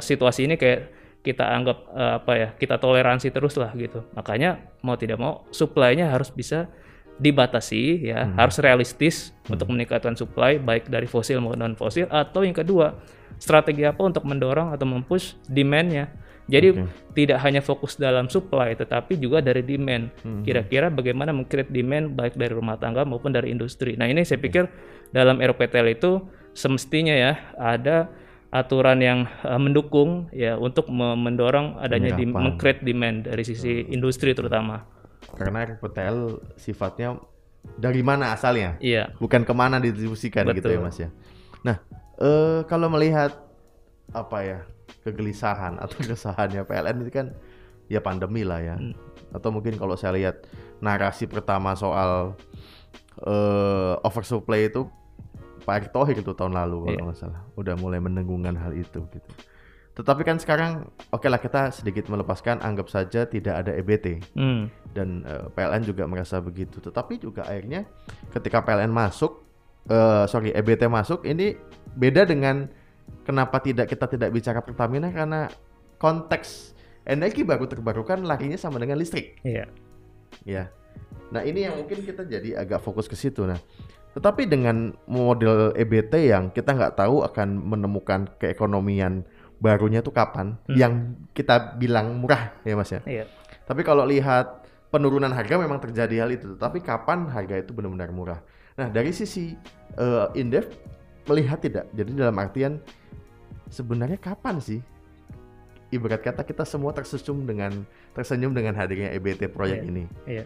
situasi 0.00 0.46
ini 0.46 0.56
kayak 0.56 0.80
kita 1.26 1.42
anggap 1.42 1.78
eh, 1.90 2.12
apa 2.22 2.32
ya 2.38 2.48
kita 2.54 2.78
toleransi 2.78 3.34
terus 3.34 3.58
lah 3.58 3.74
gitu. 3.74 4.06
Makanya 4.14 4.62
mau 4.86 4.94
tidak 4.94 5.18
mau 5.18 5.42
supply-nya 5.50 6.06
harus 6.06 6.30
bisa 6.30 6.70
dibatasi 7.16 8.06
ya. 8.06 8.28
Harus 8.36 8.56
realistis 8.60 9.32
untuk 9.48 9.72
meningkatkan 9.72 10.12
supply 10.14 10.60
baik 10.60 10.88
dari 10.88 11.08
fosil 11.08 11.40
maupun 11.40 11.58
non 11.58 11.74
fosil 11.74 12.06
atau 12.08 12.44
yang 12.44 12.52
kedua 12.52 12.96
strategi 13.36 13.84
apa 13.84 14.00
untuk 14.00 14.24
mendorong 14.24 14.72
atau 14.72 14.84
mempush 14.88 15.36
demand-nya. 15.48 16.08
Jadi 16.46 16.78
tidak 17.10 17.42
hanya 17.42 17.58
fokus 17.58 17.98
dalam 17.98 18.30
supply 18.30 18.78
tetapi 18.78 19.18
juga 19.18 19.42
dari 19.42 19.66
demand. 19.66 20.14
Kira-kira 20.46 20.86
bagaimana 20.94 21.34
mengcreate 21.34 21.74
demand 21.74 22.14
baik 22.14 22.38
dari 22.38 22.54
rumah 22.54 22.78
tangga 22.78 23.02
maupun 23.02 23.34
dari 23.34 23.50
industri. 23.50 23.98
Nah 23.98 24.06
ini 24.06 24.22
saya 24.22 24.38
pikir 24.38 24.70
dalam 25.10 25.42
RPTL 25.42 25.88
itu 25.90 26.22
semestinya 26.54 27.12
ya 27.12 27.32
ada 27.58 28.06
aturan 28.54 29.02
yang 29.02 29.26
eh, 29.42 29.58
mendukung 29.58 30.30
ya 30.30 30.54
untuk 30.56 30.86
me- 30.88 31.18
mendorong 31.18 31.82
adanya 31.82 32.14
di, 32.14 32.24
meng-create 32.46 32.80
demand 32.86 33.26
dari 33.26 33.42
sisi 33.42 33.84
industri 33.90 34.32
terutama 34.32 34.86
Karena 35.32 35.66
RPTL 35.66 36.18
sifatnya 36.54 37.18
dari 37.74 38.00
mana 38.00 38.30
asalnya? 38.30 38.78
iya 38.78 39.10
bukan 39.16 39.42
ke 39.42 39.50
mana 39.50 39.76
didistribusikan 39.76 40.46
gitu 40.52 40.68
ya 40.68 40.78
Betul. 40.78 40.86
mas 40.86 40.98
ya. 40.98 41.10
Nah 41.62 41.76
eh, 42.16 42.60
kalau 42.64 42.86
melihat 42.88 43.34
apa 44.10 44.38
ya 44.40 44.58
kegelisahan 45.02 45.76
atau 45.76 45.98
keresahannya 46.04 46.62
PLN 46.62 46.96
itu 47.02 47.10
kan 47.10 47.26
ya 47.86 47.98
pandemi 47.98 48.42
lah 48.42 48.60
ya. 48.60 48.76
Atau 49.30 49.50
mungkin 49.50 49.74
kalau 49.74 49.94
saya 49.94 50.14
lihat 50.14 50.46
narasi 50.78 51.26
pertama 51.26 51.74
soal 51.74 52.38
eh, 53.22 53.94
oversupply 54.02 54.68
itu 54.68 54.86
Pak 55.62 55.74
Erick 55.74 55.90
Thohir 55.90 56.16
itu 56.16 56.30
tahun 56.30 56.54
lalu 56.54 56.76
kalau 56.80 56.94
Iya. 56.94 57.02
nggak 57.02 57.18
salah 57.18 57.40
udah 57.54 57.74
mulai 57.74 57.98
mendengungkan 57.98 58.54
hal 58.54 58.72
itu 58.72 59.02
gitu. 59.10 59.30
Tetapi 59.96 60.22
kan 60.22 60.36
sekarang 60.36 60.86
oke 61.08 61.24
lah 61.24 61.40
kita 61.40 61.72
sedikit 61.72 62.06
melepaskan 62.06 62.60
anggap 62.60 62.86
saja 62.86 63.24
tidak 63.24 63.64
ada 63.64 63.72
EBT 63.74 64.20
Hmm, 64.36 64.68
dan 64.96 65.20
eh, 65.22 65.46
PLN 65.52 65.84
juga 65.84 66.08
merasa 66.08 66.40
begitu. 66.40 66.80
Tetapi 66.80 67.20
juga 67.20 67.44
akhirnya 67.44 67.84
ketika 68.32 68.64
PLN 68.64 68.88
masuk, 68.88 69.44
eh, 69.86 70.24
sorry 70.24 70.56
EBT 70.56 70.88
masuk, 70.88 71.28
ini 71.28 71.52
beda 71.92 72.24
dengan 72.24 72.64
kenapa 73.22 73.60
tidak 73.60 73.92
kita 73.92 74.08
tidak 74.08 74.32
bicara 74.32 74.64
Pertamina 74.64 75.12
karena 75.12 75.52
konteks 76.00 76.72
energi 77.04 77.44
baru 77.44 77.68
terbarukan 77.68 78.24
larinya 78.24 78.58
sama 78.58 78.80
dengan 78.80 78.98
listrik, 78.98 79.38
iya 79.44 79.68
ya. 80.42 80.66
Nah 81.30 81.42
ini 81.42 81.66
yang 81.66 81.78
mungkin 81.78 82.02
kita 82.02 82.26
jadi 82.26 82.58
agak 82.58 82.82
fokus 82.82 83.06
ke 83.06 83.14
situ. 83.14 83.46
Nah, 83.46 83.58
tetapi 84.12 84.50
dengan 84.50 84.90
model 85.06 85.70
EBT 85.74 86.34
yang 86.34 86.50
kita 86.50 86.74
nggak 86.74 86.98
tahu 86.98 87.22
akan 87.22 87.62
menemukan 87.62 88.26
keekonomian 88.42 89.22
barunya 89.56 90.02
tuh 90.02 90.12
kapan, 90.12 90.58
Hmm. 90.66 90.76
yang 90.76 90.92
kita 91.30 91.78
bilang 91.78 92.20
murah 92.20 92.52
ya 92.66 92.74
mas 92.74 92.90
ya. 92.92 93.00
iya 93.06 93.24
Tapi 93.64 93.82
kalau 93.82 94.04
lihat 94.04 94.65
penurunan 94.96 95.28
harga 95.28 95.60
memang 95.60 95.76
terjadi 95.76 96.24
hal 96.24 96.30
itu, 96.32 96.56
tapi 96.56 96.80
kapan 96.80 97.28
harga 97.28 97.60
itu 97.60 97.76
benar-benar 97.76 98.08
murah? 98.10 98.40
Nah, 98.80 98.88
dari 98.88 99.12
sisi 99.12 99.52
eh, 99.94 100.26
Indef 100.34 100.72
melihat 101.28 101.60
tidak. 101.60 101.92
Jadi 101.92 102.16
dalam 102.16 102.36
artian 102.40 102.80
sebenarnya 103.68 104.16
kapan 104.16 104.56
sih 104.56 104.80
ibarat 105.90 106.22
kata 106.22 106.42
kita 106.42 106.66
semua 106.66 106.90
tersenyum 106.90 107.46
dengan 107.46 107.72
tersenyum 108.10 108.50
dengan 108.50 108.74
hadirnya 108.74 109.14
EBT 109.14 109.52
proyek 109.52 109.82
Iya. 109.82 109.88
ini. 109.90 110.04
iya 110.26 110.44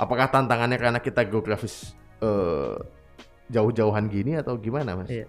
Apakah 0.00 0.32
tantangannya 0.32 0.80
karena 0.80 0.98
kita 0.98 1.28
geografis 1.28 1.92
eh, 2.20 2.76
jauh-jauhan 3.50 4.06
gini 4.08 4.38
atau 4.38 4.56
gimana, 4.56 4.96
Mas? 4.96 5.10
Iya. 5.10 5.26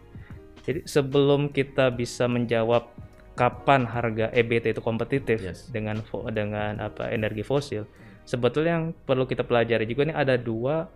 Jadi 0.61 0.85
sebelum 0.85 1.49
kita 1.49 1.89
bisa 1.89 2.29
menjawab 2.29 2.87
kapan 3.33 3.89
harga 3.89 4.29
EBT 4.29 4.77
itu 4.77 4.81
kompetitif 4.83 5.41
Yes. 5.41 5.67
dengan 5.73 5.99
dengan 6.29 6.77
apa 6.77 7.09
energi 7.09 7.41
fosil, 7.41 7.89
sebetulnya 8.31 8.79
yang 8.79 8.85
perlu 8.95 9.27
kita 9.27 9.43
pelajari 9.43 9.83
juga 9.83 10.07
nih 10.07 10.15
ada 10.15 10.39
dua 10.39 10.87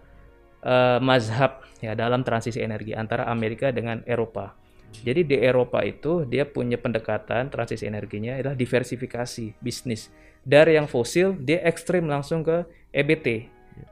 eh, 0.64 1.00
mazhab 1.04 1.60
ya 1.84 1.92
dalam 1.92 2.24
transisi 2.24 2.64
energi 2.64 2.96
antara 2.96 3.28
Amerika 3.28 3.76
dengan 3.76 4.00
Eropa. 4.08 4.56
Jadi 5.04 5.28
di 5.28 5.36
Eropa 5.44 5.84
itu 5.84 6.24
dia 6.24 6.48
punya 6.48 6.80
pendekatan 6.80 7.52
transisi 7.52 7.84
energinya 7.84 8.40
adalah 8.40 8.56
diversifikasi 8.56 9.60
bisnis. 9.60 10.08
Dari 10.40 10.80
yang 10.80 10.88
fosil 10.88 11.36
dia 11.36 11.60
ekstrim 11.68 12.08
langsung 12.08 12.48
ke 12.48 12.64
EBT. 12.96 13.28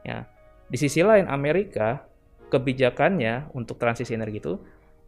Ya. 0.00 0.24
Di 0.64 0.80
sisi 0.80 1.04
lain 1.04 1.28
Amerika 1.28 2.08
kebijakannya 2.48 3.52
untuk 3.52 3.76
transisi 3.76 4.16
energi 4.16 4.40
itu 4.40 4.56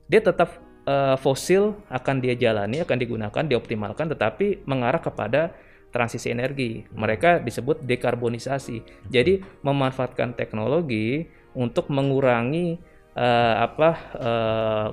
dia 0.04 0.20
tetap 0.20 0.60
uh, 0.84 1.16
fosil 1.16 1.80
akan 1.88 2.20
dia 2.20 2.36
jalani, 2.36 2.84
akan 2.84 2.98
digunakan, 2.98 3.44
dioptimalkan 3.46 4.12
tetapi 4.12 4.68
mengarah 4.68 5.00
kepada 5.00 5.56
transisi 5.96 6.28
energi. 6.28 6.84
Mereka 6.92 7.40
disebut 7.40 7.80
dekarbonisasi. 7.80 9.08
Jadi 9.08 9.40
memanfaatkan 9.64 10.36
teknologi 10.36 11.24
untuk 11.56 11.88
mengurangi 11.88 12.76
uh, 13.16 13.64
apa 13.64 13.90
uh, 14.20 14.88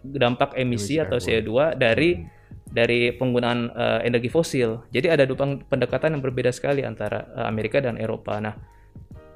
dampak 0.00 0.56
emisi, 0.56 0.96
emisi 0.96 1.04
atau 1.04 1.20
CO2 1.20 1.76
dari 1.76 2.40
dari 2.70 3.12
penggunaan 3.12 3.60
uh, 3.74 4.00
energi 4.00 4.30
fosil. 4.32 4.86
Jadi 4.88 5.10
ada 5.10 5.28
dua 5.28 5.58
pendekatan 5.68 6.16
yang 6.16 6.22
berbeda 6.22 6.54
sekali 6.54 6.86
antara 6.86 7.26
uh, 7.36 7.46
Amerika 7.50 7.82
dan 7.82 7.98
Eropa. 7.98 8.38
Nah, 8.38 8.54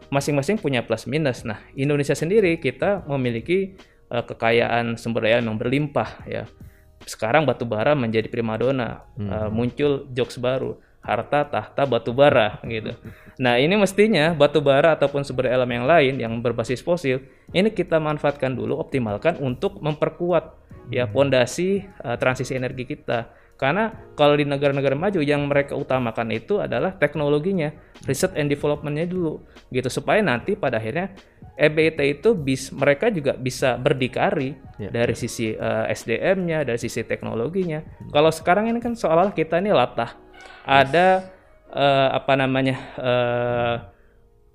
masing-masing 0.08 0.62
punya 0.62 0.86
plus 0.86 1.04
minus. 1.10 1.42
Nah, 1.42 1.58
Indonesia 1.74 2.14
sendiri 2.14 2.56
kita 2.62 3.02
memiliki 3.10 3.74
uh, 4.08 4.22
kekayaan 4.22 4.94
sumber 4.94 5.26
daya 5.28 5.42
yang 5.42 5.58
berlimpah 5.58 6.24
ya. 6.24 6.46
Sekarang 7.04 7.44
batu 7.44 7.68
bara 7.68 7.92
menjadi 7.92 8.30
primadona, 8.32 9.04
hmm. 9.18 9.28
uh, 9.28 9.50
muncul 9.52 10.08
jokes 10.14 10.40
baru 10.40 10.80
harta 11.04 11.44
tahta 11.44 11.82
batu 11.84 12.16
bara 12.16 12.58
gitu. 12.64 12.96
Nah 13.36 13.60
ini 13.60 13.76
mestinya 13.76 14.32
batu 14.32 14.64
bara 14.64 14.96
ataupun 14.96 15.20
sumber 15.22 15.52
elemen 15.52 15.84
yang 15.84 15.86
lain 15.86 16.14
yang 16.16 16.32
berbasis 16.40 16.80
fosil 16.80 17.20
ini 17.52 17.68
kita 17.70 18.00
manfaatkan 18.00 18.56
dulu 18.56 18.80
optimalkan 18.80 19.36
untuk 19.38 19.78
memperkuat 19.84 20.64
ya 20.88 21.04
pondasi 21.04 21.84
uh, 22.00 22.16
transisi 22.16 22.56
energi 22.56 22.88
kita. 22.88 23.28
Karena 23.54 23.94
kalau 24.18 24.34
di 24.34 24.42
negara-negara 24.42 24.98
maju 24.98 25.22
yang 25.22 25.46
mereka 25.46 25.78
utamakan 25.78 26.34
itu 26.34 26.58
adalah 26.58 26.90
teknologinya, 26.98 27.70
research 28.02 28.34
and 28.34 28.50
developmentnya 28.50 29.06
dulu, 29.06 29.46
gitu 29.70 29.86
supaya 29.86 30.18
nanti 30.26 30.58
pada 30.58 30.82
akhirnya 30.82 31.14
EBT 31.54 32.18
itu 32.18 32.34
bis 32.34 32.74
mereka 32.74 33.14
juga 33.14 33.38
bisa 33.38 33.78
berdikari 33.78 34.58
ya. 34.74 34.90
dari 34.90 35.14
sisi 35.14 35.54
uh, 35.54 35.86
eh, 35.86 35.94
SDM-nya, 35.94 36.66
dari 36.66 36.82
sisi 36.82 37.06
teknologinya. 37.06 37.78
Hmm. 37.78 38.10
Kalau 38.10 38.34
sekarang 38.34 38.74
ini 38.74 38.82
kan 38.82 38.98
seolah 38.98 39.30
kita 39.30 39.62
ini 39.62 39.70
latah 39.70 40.23
ada 40.64 41.28
uh, 41.72 42.08
apa 42.16 42.32
namanya 42.38 42.76
uh, 42.98 43.76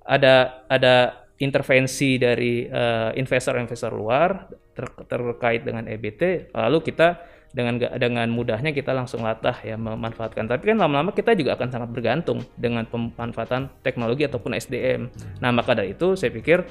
ada 0.10 0.66
ada 0.66 0.96
intervensi 1.40 2.20
dari 2.20 2.68
eh, 2.68 3.12
investor-investor 3.16 3.96
luar 3.96 4.52
ter 4.76 4.86
terkait 5.08 5.64
dengan 5.64 5.88
EBT 5.88 6.52
lalu 6.52 6.84
kita 6.84 7.24
dengan 7.50 7.80
dengan 7.80 8.28
mudahnya 8.30 8.76
kita 8.76 8.94
langsung 8.94 9.26
latah 9.26 9.58
ya 9.66 9.74
memanfaatkan. 9.80 10.46
Tapi 10.46 10.76
kan 10.76 10.78
lama-lama 10.78 11.16
kita 11.16 11.34
juga 11.34 11.58
akan 11.58 11.70
sangat 11.72 11.90
bergantung 11.90 12.44
dengan 12.60 12.86
pemanfaatan 12.86 13.72
teknologi 13.82 14.28
ataupun 14.28 14.54
SDM 14.54 15.10
nah 15.40 15.50
maka 15.50 15.74
dari 15.74 15.96
itu 15.96 16.14
saya 16.14 16.30
pikir 16.30 16.68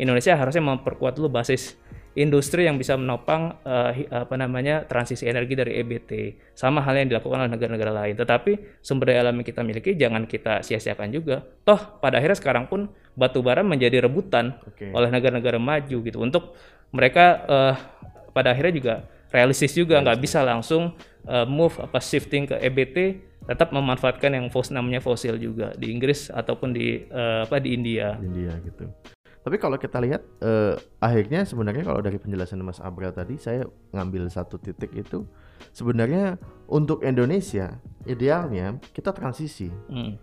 Indonesia 0.00 0.38
harusnya 0.38 0.64
memperkuat 0.64 1.18
dulu 1.18 1.28
basis 1.28 1.76
industri 2.12 2.68
yang 2.68 2.76
bisa 2.76 2.92
menopang 2.92 3.56
uh, 3.64 3.90
apa 4.12 4.34
namanya 4.36 4.84
transisi 4.84 5.24
energi 5.24 5.56
dari 5.56 5.80
EBT 5.80 6.10
sama 6.52 6.84
hal 6.84 7.00
yang 7.00 7.08
dilakukan 7.08 7.44
oleh 7.46 7.50
negara-negara 7.52 7.92
lain. 7.92 8.14
Tetapi 8.20 8.80
sumber 8.84 9.12
daya 9.12 9.28
alam 9.28 9.40
yang 9.40 9.46
kita 9.48 9.64
miliki 9.64 9.96
jangan 9.96 10.28
kita 10.28 10.60
sia-siakan 10.60 11.08
juga. 11.08 11.40
Toh 11.64 11.80
pada 12.04 12.20
akhirnya 12.20 12.36
sekarang 12.36 12.68
pun 12.68 12.92
batu 13.16 13.40
bara 13.40 13.64
menjadi 13.64 14.04
rebutan 14.04 14.60
okay. 14.68 14.92
oleh 14.92 15.08
negara-negara 15.08 15.56
maju 15.56 15.96
gitu. 16.04 16.18
Untuk 16.20 16.52
mereka 16.92 17.24
uh, 17.48 17.74
pada 18.36 18.52
akhirnya 18.52 18.74
juga 18.76 18.94
realistis 19.32 19.72
juga. 19.72 19.96
Nggak 20.04 20.20
bisa 20.20 20.44
langsung 20.44 20.92
uh, 21.24 21.48
move 21.48 21.80
apa 21.80 21.96
shifting 21.96 22.44
ke 22.44 22.60
EBT 22.60 22.96
tetap 23.42 23.74
memanfaatkan 23.74 24.36
yang 24.36 24.46
fos 24.52 24.68
namanya 24.68 25.00
fosil 25.00 25.40
juga. 25.40 25.72
Di 25.80 25.88
Inggris 25.88 26.28
ataupun 26.28 26.76
di 26.76 27.08
uh, 27.08 27.48
apa 27.48 27.56
di 27.56 27.72
India. 27.72 28.20
India 28.20 28.52
gitu. 28.60 28.84
Tapi 29.42 29.58
kalau 29.58 29.74
kita 29.74 29.98
lihat 29.98 30.22
uh, 30.38 30.78
akhirnya 31.02 31.42
sebenarnya 31.42 31.82
kalau 31.82 31.98
dari 31.98 32.14
penjelasan 32.14 32.62
Mas 32.62 32.78
Abra 32.78 33.10
tadi 33.10 33.34
saya 33.42 33.66
ngambil 33.90 34.30
satu 34.30 34.54
titik 34.54 34.94
itu 34.94 35.26
sebenarnya 35.74 36.38
untuk 36.70 37.02
Indonesia 37.02 37.74
idealnya 38.06 38.78
kita 38.94 39.10
transisi. 39.10 39.66
Hmm. 39.90 40.14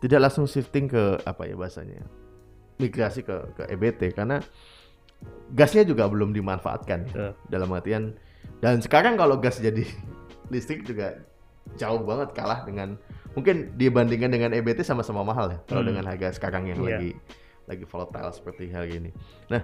Tidak 0.00 0.20
langsung 0.20 0.48
shifting 0.48 0.88
ke 0.88 1.20
apa 1.24 1.44
ya 1.44 1.56
bahasanya? 1.56 2.04
migrasi 2.76 3.24
ke 3.24 3.36
ke 3.56 3.62
EBT 3.72 4.12
karena 4.12 4.40
gasnya 5.56 5.84
juga 5.86 6.06
belum 6.06 6.36
dimanfaatkan 6.36 7.00
ya. 7.12 7.32
dalam 7.48 7.72
artian 7.72 8.12
dan 8.60 8.84
sekarang 8.84 9.16
kalau 9.16 9.40
gas 9.40 9.58
jadi 9.58 9.84
listrik 10.52 10.84
juga 10.84 11.24
jauh 11.80 12.04
banget 12.04 12.30
kalah 12.36 12.62
dengan 12.62 12.94
mungkin 13.34 13.74
dibandingkan 13.74 14.30
dengan 14.32 14.50
EBT 14.54 14.84
sama-sama 14.86 15.24
mahal 15.24 15.50
ya 15.52 15.58
kalau 15.66 15.82
hmm. 15.82 15.88
dengan 15.92 16.04
harga 16.08 16.36
sekarang 16.36 16.68
yang 16.68 16.80
yeah. 16.84 16.88
lagi 17.00 17.10
lagi 17.66 17.84
volatile 17.84 18.32
seperti 18.32 18.70
hal 18.70 18.86
ini. 18.86 19.10
Nah, 19.50 19.62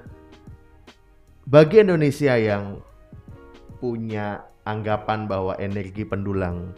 bagi 1.46 1.82
Indonesia 1.82 2.34
yang 2.34 2.82
punya 3.78 4.46
anggapan 4.62 5.26
bahwa 5.26 5.58
energi 5.58 6.06
pendulang 6.06 6.70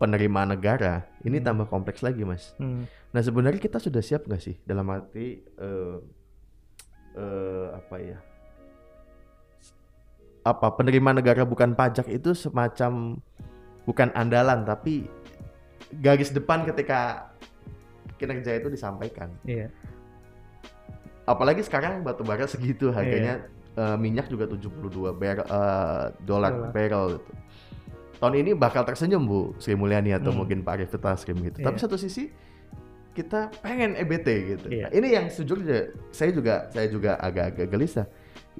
penerimaan 0.00 0.56
negara 0.56 1.04
ini 1.24 1.40
hmm. 1.40 1.46
tambah 1.46 1.66
kompleks 1.68 2.00
lagi, 2.00 2.24
mas. 2.24 2.56
Hmm. 2.56 2.88
Nah, 3.12 3.20
sebenarnya 3.20 3.60
kita 3.60 3.76
sudah 3.80 4.00
siap 4.00 4.24
nggak 4.24 4.40
sih 4.40 4.56
dalam 4.64 4.88
arti 4.88 5.44
uh, 5.60 6.00
uh, 7.16 7.66
apa 7.76 7.96
ya? 8.00 8.18
Apa 10.40 10.72
penerimaan 10.72 11.20
negara 11.20 11.44
bukan 11.44 11.76
pajak 11.76 12.08
itu 12.08 12.32
semacam 12.32 13.20
bukan 13.84 14.08
andalan 14.16 14.64
tapi 14.64 15.04
garis 16.00 16.32
depan 16.32 16.64
ketika 16.64 17.28
kinerja 18.16 18.56
itu 18.56 18.72
disampaikan. 18.72 19.28
Iya 19.44 19.68
apalagi 21.30 21.62
sekarang 21.62 22.02
batu 22.02 22.26
bara 22.26 22.44
segitu 22.50 22.90
harganya 22.90 23.46
yeah. 23.78 23.94
uh, 23.94 23.96
minyak 23.96 24.26
juga 24.26 24.50
72 24.50 25.14
barrel 25.14 25.46
uh, 25.46 26.10
dolar 26.26 26.74
barrel 26.74 27.22
gitu. 27.22 27.32
Tahun 28.20 28.36
ini 28.36 28.52
bakal 28.52 28.84
tersenyum 28.84 29.24
Bu 29.24 29.56
Sri 29.56 29.72
Mulyani 29.72 30.12
atau 30.12 30.28
hmm. 30.28 30.38
mungkin 30.44 30.58
Pak 30.60 30.76
Arif 30.76 30.92
Tasrim 30.92 31.40
gitu. 31.40 31.64
Yeah. 31.64 31.72
Tapi 31.72 31.76
satu 31.80 31.96
sisi 31.96 32.28
kita 33.16 33.48
pengen 33.64 33.96
EBT 33.96 34.28
gitu. 34.56 34.66
Yeah. 34.68 34.86
Nah, 34.86 34.90
ini 34.92 35.08
yang 35.16 35.26
sejujurnya 35.32 35.96
saya 36.12 36.30
juga 36.30 36.68
saya 36.68 36.86
juga 36.92 37.16
agak-agak 37.16 37.66
gelisah. 37.72 38.06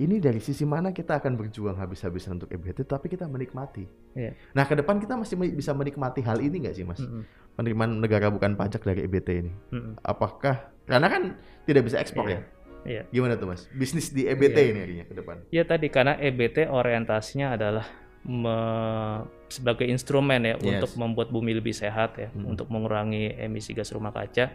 Ini 0.01 0.17
dari 0.17 0.41
sisi 0.41 0.65
mana 0.65 0.97
kita 0.97 1.21
akan 1.21 1.37
berjuang 1.37 1.77
habis-habisan 1.77 2.41
untuk 2.41 2.49
EBT, 2.49 2.89
tapi 2.89 3.13
kita 3.13 3.29
menikmati. 3.29 3.85
Yeah. 4.17 4.33
Nah, 4.57 4.65
ke 4.65 4.81
depan 4.81 4.97
kita 4.97 5.19
masih 5.21 5.37
bisa 5.53 5.77
menikmati 5.77 6.25
hal 6.25 6.41
ini 6.41 6.65
nggak 6.65 6.75
sih, 6.79 6.87
Mas? 6.89 7.05
Mm 7.05 7.11
-hmm. 7.11 7.23
Penerimaan 7.59 7.93
negara 8.01 8.33
bukan 8.33 8.57
pajak 8.57 8.81
dari 8.81 9.05
EBT 9.05 9.29
ini. 9.45 9.53
Mm 9.75 9.77
-hmm. 9.77 9.93
Apakah 10.01 10.73
karena 10.89 11.07
kan 11.13 11.23
tidak 11.69 11.85
bisa 11.85 12.01
ekspor 12.01 12.27
yeah. 12.33 12.41
ya? 12.41 12.60
Iya. 12.85 13.03
Gimana 13.13 13.37
tuh 13.37 13.53
mas? 13.53 13.69
Bisnis 13.73 14.13
di 14.13 14.25
EBT 14.25 14.57
iya. 14.57 14.69
ini 14.73 14.79
akhirnya 14.81 15.07
ke 15.07 15.15
depan? 15.17 15.37
Iya 15.53 15.65
tadi 15.69 15.87
karena 15.93 16.17
EBT 16.17 16.69
orientasinya 16.69 17.57
adalah 17.57 17.87
me, 18.25 18.57
sebagai 19.49 19.89
instrumen 19.89 20.45
ya 20.45 20.55
yes. 20.57 20.65
untuk 20.65 20.91
membuat 21.01 21.29
bumi 21.33 21.57
lebih 21.57 21.73
sehat 21.73 22.17
ya, 22.17 22.29
hmm. 22.31 22.45
untuk 22.47 22.69
mengurangi 22.69 23.37
emisi 23.37 23.73
gas 23.73 23.93
rumah 23.93 24.13
kaca. 24.13 24.53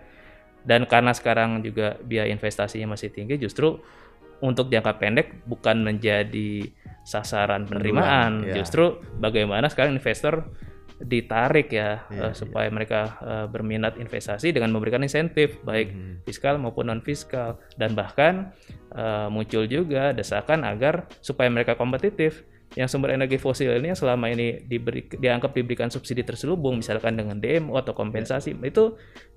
Dan 0.66 0.90
karena 0.90 1.14
sekarang 1.14 1.62
juga 1.62 1.94
biaya 2.02 2.34
investasinya 2.34 2.98
masih 2.98 3.14
tinggi, 3.14 3.38
justru 3.38 3.78
untuk 4.42 4.74
jangka 4.74 4.98
pendek 4.98 5.28
bukan 5.46 5.86
menjadi 5.86 6.74
sasaran 7.06 7.70
penerimaan, 7.70 8.50
ya. 8.50 8.58
justru 8.62 8.98
bagaimana 9.22 9.70
sekarang 9.70 9.94
investor 9.94 10.50
ditarik 10.96 11.76
ya 11.76 12.08
yeah, 12.08 12.32
uh, 12.32 12.34
supaya 12.34 12.72
yeah. 12.72 12.74
mereka 12.74 13.02
uh, 13.20 13.46
berminat 13.52 14.00
investasi 14.00 14.56
dengan 14.56 14.72
memberikan 14.72 15.04
insentif 15.04 15.60
baik 15.68 15.92
mm-hmm. 15.92 16.16
fiskal 16.24 16.56
maupun 16.56 16.88
non 16.88 17.04
fiskal 17.04 17.60
dan 17.76 17.92
bahkan 18.00 18.56
uh, 18.96 19.28
muncul 19.28 19.68
juga 19.68 20.16
desakan 20.16 20.64
agar 20.64 21.12
supaya 21.20 21.52
mereka 21.52 21.76
kompetitif 21.76 22.48
yang 22.76 22.92
sumber 22.92 23.16
energi 23.16 23.40
fosil 23.40 23.72
ini 23.78 23.96
yang 23.96 24.00
selama 24.00 24.28
ini 24.32 24.60
diberi 24.68 25.08
dianggap 25.08 25.56
diberikan 25.56 25.88
subsidi 25.88 26.26
terselubung 26.28 26.82
misalkan 26.82 27.16
dengan 27.16 27.40
DMO 27.40 27.76
atau 27.80 27.96
kompensasi 27.96 28.58
yeah. 28.58 28.68
itu 28.68 28.84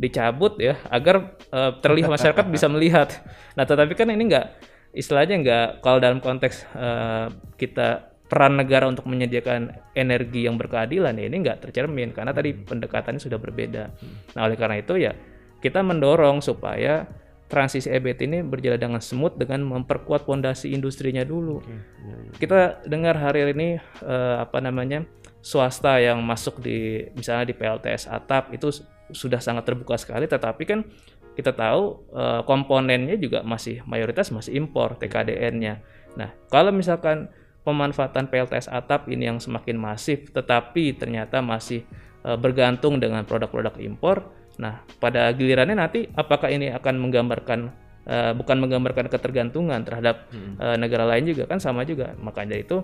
dicabut 0.01 0.59
ya 0.59 0.79
agar 0.91 1.39
uh, 1.53 1.77
terlihat 1.79 2.11
masyarakat 2.11 2.45
bisa 2.55 2.67
melihat. 2.67 3.15
Nah, 3.55 3.63
tetapi 3.69 3.95
kan 3.95 4.11
ini 4.11 4.27
enggak 4.27 4.59
istilahnya 4.91 5.37
enggak 5.39 5.67
kalau 5.85 6.03
dalam 6.03 6.19
konteks 6.19 6.67
uh, 6.75 7.31
kita 7.55 8.08
peran 8.29 8.61
negara 8.61 8.85
untuk 8.85 9.09
menyediakan 9.09 9.73
energi 9.97 10.45
yang 10.45 10.61
berkeadilan 10.61 11.17
ya 11.17 11.25
ini 11.33 11.37
nggak 11.41 11.65
tercermin 11.65 12.13
karena 12.13 12.37
tadi 12.37 12.53
hmm. 12.53 12.69
pendekatannya 12.69 13.21
sudah 13.21 13.41
berbeda. 13.41 13.85
Hmm. 13.89 14.17
Nah 14.37 14.41
oleh 14.45 14.57
karena 14.61 14.77
itu 14.79 14.95
ya 15.01 15.13
kita 15.59 15.81
mendorong 15.81 16.45
supaya 16.45 17.09
transisi 17.49 17.89
EBT 17.89 18.29
ini 18.29 18.39
berjalan 18.45 18.77
dengan 18.77 19.01
smooth 19.01 19.41
dengan 19.41 19.65
memperkuat 19.65 20.29
fondasi 20.29 20.77
industrinya 20.77 21.25
dulu. 21.25 21.65
Okay. 21.65 21.81
Ya, 21.81 22.15
ya. 22.15 22.31
Kita 22.37 22.59
dengar 22.85 23.17
hari 23.17 23.49
ini 23.49 23.81
uh, 24.05 24.45
apa 24.45 24.61
namanya 24.61 25.09
swasta 25.41 25.97
yang 25.97 26.21
masuk 26.21 26.61
di 26.61 27.09
misalnya 27.17 27.49
di 27.49 27.55
PLTS 27.57 28.13
atap 28.13 28.53
itu 28.53 28.69
sudah 29.09 29.41
sangat 29.41 29.65
terbuka 29.65 29.97
sekali, 29.97 30.29
tetapi 30.29 30.63
kan 30.69 30.85
kita 31.33 31.57
tahu 31.57 32.05
uh, 32.13 32.45
komponennya 32.45 33.17
juga 33.17 33.41
masih 33.41 33.81
mayoritas 33.89 34.29
masih 34.29 34.61
impor 34.61 35.01
TKDN-nya. 35.01 35.81
Nah 36.21 36.37
kalau 36.53 36.69
misalkan 36.69 37.33
pemanfaatan 37.63 38.31
PLTS 38.31 38.71
atap 38.71 39.11
ini 39.11 39.29
yang 39.29 39.39
semakin 39.39 39.77
masif, 39.77 40.31
tetapi 40.33 40.97
ternyata 40.97 41.43
masih 41.45 41.85
uh, 42.25 42.39
bergantung 42.39 42.99
dengan 42.99 43.23
produk-produk 43.25 43.77
impor. 43.83 44.29
Nah, 44.59 44.83
pada 44.99 45.31
gilirannya 45.31 45.79
nanti 45.79 46.11
apakah 46.19 46.51
ini 46.51 46.75
akan 46.75 46.95
menggambarkan 46.99 47.71
uh, 48.09 48.33
bukan 48.35 48.57
menggambarkan 48.59 49.07
ketergantungan 49.07 49.85
terhadap 49.87 50.27
hmm. 50.33 50.59
uh, 50.59 50.77
negara 50.81 51.07
lain 51.07 51.31
juga 51.31 51.47
kan 51.47 51.63
sama 51.63 51.87
juga. 51.87 52.17
Makanya 52.19 52.59
itu 52.59 52.83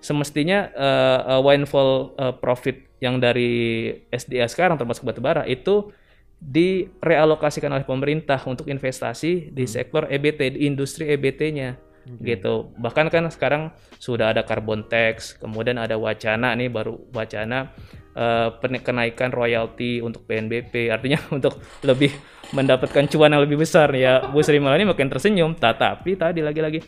semestinya 0.00 0.70
uh, 0.74 1.20
uh, 1.38 1.40
windfall 1.42 2.16
uh, 2.18 2.34
profit 2.34 2.86
yang 2.98 3.20
dari 3.20 3.92
SDA 4.08 4.48
sekarang 4.48 4.80
termasuk 4.80 5.04
batubara 5.04 5.44
itu 5.44 5.92
direalokasikan 6.36 7.72
oleh 7.72 7.84
pemerintah 7.88 8.40
untuk 8.44 8.68
investasi 8.68 9.52
di 9.52 9.64
hmm. 9.64 9.72
sektor 9.72 10.02
EBT, 10.08 10.56
di 10.56 10.68
industri 10.68 11.08
EBT-nya. 11.12 11.76
Okay. 12.06 12.38
gitu. 12.38 12.70
Bahkan 12.78 13.10
kan 13.10 13.26
sekarang 13.34 13.74
sudah 13.98 14.30
ada 14.30 14.46
carbon 14.46 14.86
tax, 14.86 15.34
kemudian 15.42 15.74
ada 15.74 15.98
wacana 15.98 16.54
nih 16.54 16.70
baru 16.70 16.94
wacana 17.10 17.74
uh, 18.14 18.54
kenaikan 18.62 19.34
royalti 19.34 19.98
untuk 19.98 20.22
PNBP, 20.22 20.94
artinya 20.94 21.18
untuk 21.36 21.58
lebih 21.82 22.14
mendapatkan 22.54 23.10
cuan 23.10 23.34
yang 23.34 23.42
lebih 23.42 23.58
besar 23.58 23.90
ya. 23.90 24.22
Bu 24.30 24.38
Sri 24.46 24.62
Mulyani 24.62 24.86
makin 24.86 25.10
tersenyum, 25.10 25.58
tetapi 25.58 26.14
tadi 26.14 26.46
lagi-lagi 26.46 26.78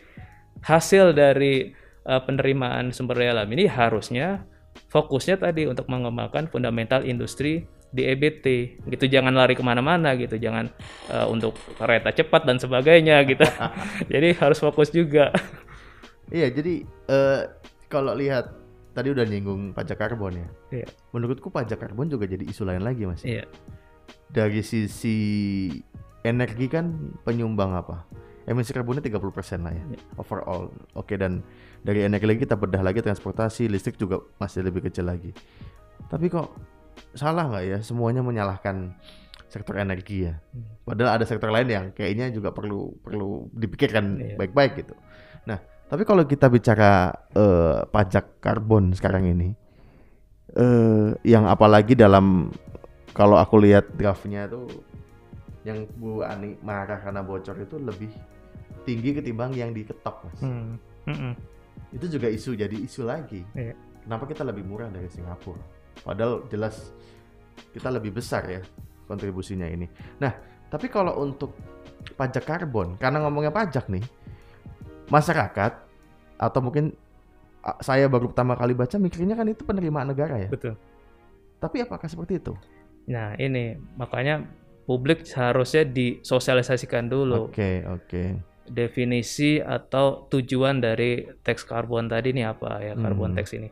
hasil 0.62 1.10
dari 1.18 1.74
uh, 2.06 2.22
penerimaan 2.22 2.94
sumber 2.94 3.18
daya 3.18 3.42
alam 3.42 3.50
ini 3.50 3.66
harusnya 3.66 4.46
fokusnya 4.86 5.42
tadi 5.42 5.66
untuk 5.66 5.90
mengembangkan 5.90 6.46
fundamental 6.46 7.02
industri 7.02 7.66
di 7.88 8.04
EBT 8.04 8.46
gitu. 8.88 9.04
Jangan 9.08 9.32
lari 9.32 9.56
ke 9.56 9.64
mana-mana 9.64 10.14
gitu. 10.16 10.36
Jangan 10.36 10.68
uh, 11.12 11.26
untuk 11.28 11.56
kereta 11.76 12.12
cepat 12.12 12.44
dan 12.44 12.60
sebagainya 12.60 13.24
gitu. 13.24 13.44
Jadi 14.12 14.36
harus 14.36 14.58
fokus 14.60 14.92
juga. 14.92 15.32
Iya 16.28 16.52
jadi 16.52 16.84
uh, 17.08 17.48
kalau 17.88 18.12
lihat 18.12 18.52
tadi 18.92 19.08
udah 19.12 19.24
nyinggung 19.24 19.72
pajak 19.72 19.96
karbon 19.96 20.36
ya. 20.36 20.48
Iya. 20.82 20.88
menurutku 21.16 21.48
pajak 21.48 21.80
karbon 21.80 22.12
juga 22.12 22.28
jadi 22.28 22.44
isu 22.44 22.68
lain 22.68 22.84
lagi 22.84 23.08
mas. 23.08 23.24
Iya. 23.24 23.48
dari 24.28 24.60
sisi 24.60 25.16
energi 26.20 26.68
kan 26.68 27.16
penyumbang 27.24 27.72
apa? 27.72 28.04
Emisi 28.44 28.72
karbonnya 28.72 29.04
30% 29.04 29.64
lah 29.64 29.72
ya 29.72 29.84
iya. 29.88 30.00
overall. 30.20 30.68
Oke 30.92 31.16
dan 31.16 31.40
dari 31.80 32.04
energi 32.04 32.28
lagi 32.28 32.40
kita 32.44 32.56
bedah 32.60 32.84
lagi 32.84 33.00
transportasi 33.00 33.68
listrik 33.72 33.96
juga 33.96 34.20
masih 34.36 34.68
lebih 34.68 34.84
kecil 34.84 35.08
lagi. 35.08 35.32
Tapi 36.12 36.28
kok 36.28 36.52
salah 37.14 37.48
nggak 37.48 37.64
ya 37.64 37.78
semuanya 37.82 38.22
menyalahkan 38.22 38.94
sektor 39.48 39.80
energi 39.80 40.28
ya. 40.28 40.36
Hmm. 40.52 40.68
Padahal 40.84 41.18
ada 41.18 41.24
sektor 41.24 41.48
lain 41.48 41.68
yang 41.68 41.84
kayaknya 41.96 42.28
juga 42.30 42.52
perlu 42.52 42.92
perlu 43.00 43.48
dipikirkan 43.56 44.04
iya. 44.20 44.36
baik-baik 44.36 44.72
iya. 44.76 44.78
gitu. 44.84 44.94
Nah, 45.48 45.58
tapi 45.88 46.02
kalau 46.04 46.22
kita 46.28 46.52
bicara 46.52 47.10
uh, 47.32 47.88
pajak 47.88 48.38
karbon 48.44 48.92
sekarang 48.92 49.24
ini, 49.32 49.48
uh, 50.54 51.16
yang 51.24 51.48
apalagi 51.48 51.96
dalam 51.96 52.52
kalau 53.16 53.40
aku 53.40 53.56
lihat 53.64 53.88
draftnya 53.96 54.46
tuh 54.46 54.68
yang 55.64 55.88
Bu 55.96 56.22
Ani 56.22 56.54
marah 56.60 57.00
karena 57.00 57.24
bocor 57.24 57.56
itu 57.58 57.76
lebih 57.80 58.12
tinggi 58.84 59.16
ketimbang 59.16 59.52
yang 59.56 59.72
diketok 59.72 60.28
mas. 60.28 60.40
Hmm. 60.44 60.76
Mm 61.08 61.16
-mm. 61.16 61.32
Itu 61.92 62.06
juga 62.08 62.28
isu 62.28 62.52
jadi 62.52 62.76
isu 62.76 63.08
lagi. 63.08 63.44
Iya. 63.56 63.72
Kenapa 64.04 64.24
kita 64.28 64.44
lebih 64.44 64.64
murah 64.64 64.88
dari 64.88 65.08
Singapura? 65.08 65.60
Padahal 66.02 66.46
jelas 66.48 66.94
kita 67.74 67.88
lebih 67.92 68.14
besar 68.14 68.46
ya 68.48 68.60
kontribusinya 69.08 69.64
ini. 69.64 69.88
Nah, 70.20 70.32
tapi 70.68 70.92
kalau 70.92 71.16
untuk 71.24 71.56
pajak 72.14 72.44
karbon, 72.44 73.00
karena 73.00 73.24
ngomongnya 73.24 73.52
pajak 73.52 73.88
nih, 73.88 74.04
masyarakat 75.08 75.72
atau 76.38 76.60
mungkin 76.60 76.92
saya 77.82 78.06
baru 78.06 78.30
pertama 78.30 78.54
kali 78.54 78.76
baca 78.76 78.96
mikirnya 79.00 79.34
kan 79.34 79.48
itu 79.48 79.64
penerimaan 79.64 80.12
negara 80.12 80.38
ya. 80.38 80.48
Betul. 80.52 80.76
Tapi 81.58 81.82
apakah 81.82 82.06
seperti 82.06 82.38
itu? 82.38 82.54
Nah, 83.10 83.34
ini 83.40 83.74
makanya 83.98 84.46
publik 84.84 85.26
seharusnya 85.26 85.82
disosialisasikan 85.88 87.10
dulu. 87.10 87.50
Oke, 87.50 87.56
okay, 87.56 87.76
oke. 87.88 88.04
Okay. 88.06 88.28
Definisi 88.68 89.58
atau 89.58 90.28
tujuan 90.28 90.78
dari 90.84 91.24
teks 91.40 91.64
karbon 91.64 92.06
tadi 92.06 92.36
ini 92.36 92.44
apa 92.44 92.84
ya, 92.84 92.94
karbon 92.94 93.32
hmm. 93.32 93.36
tax 93.40 93.56
ini 93.56 93.68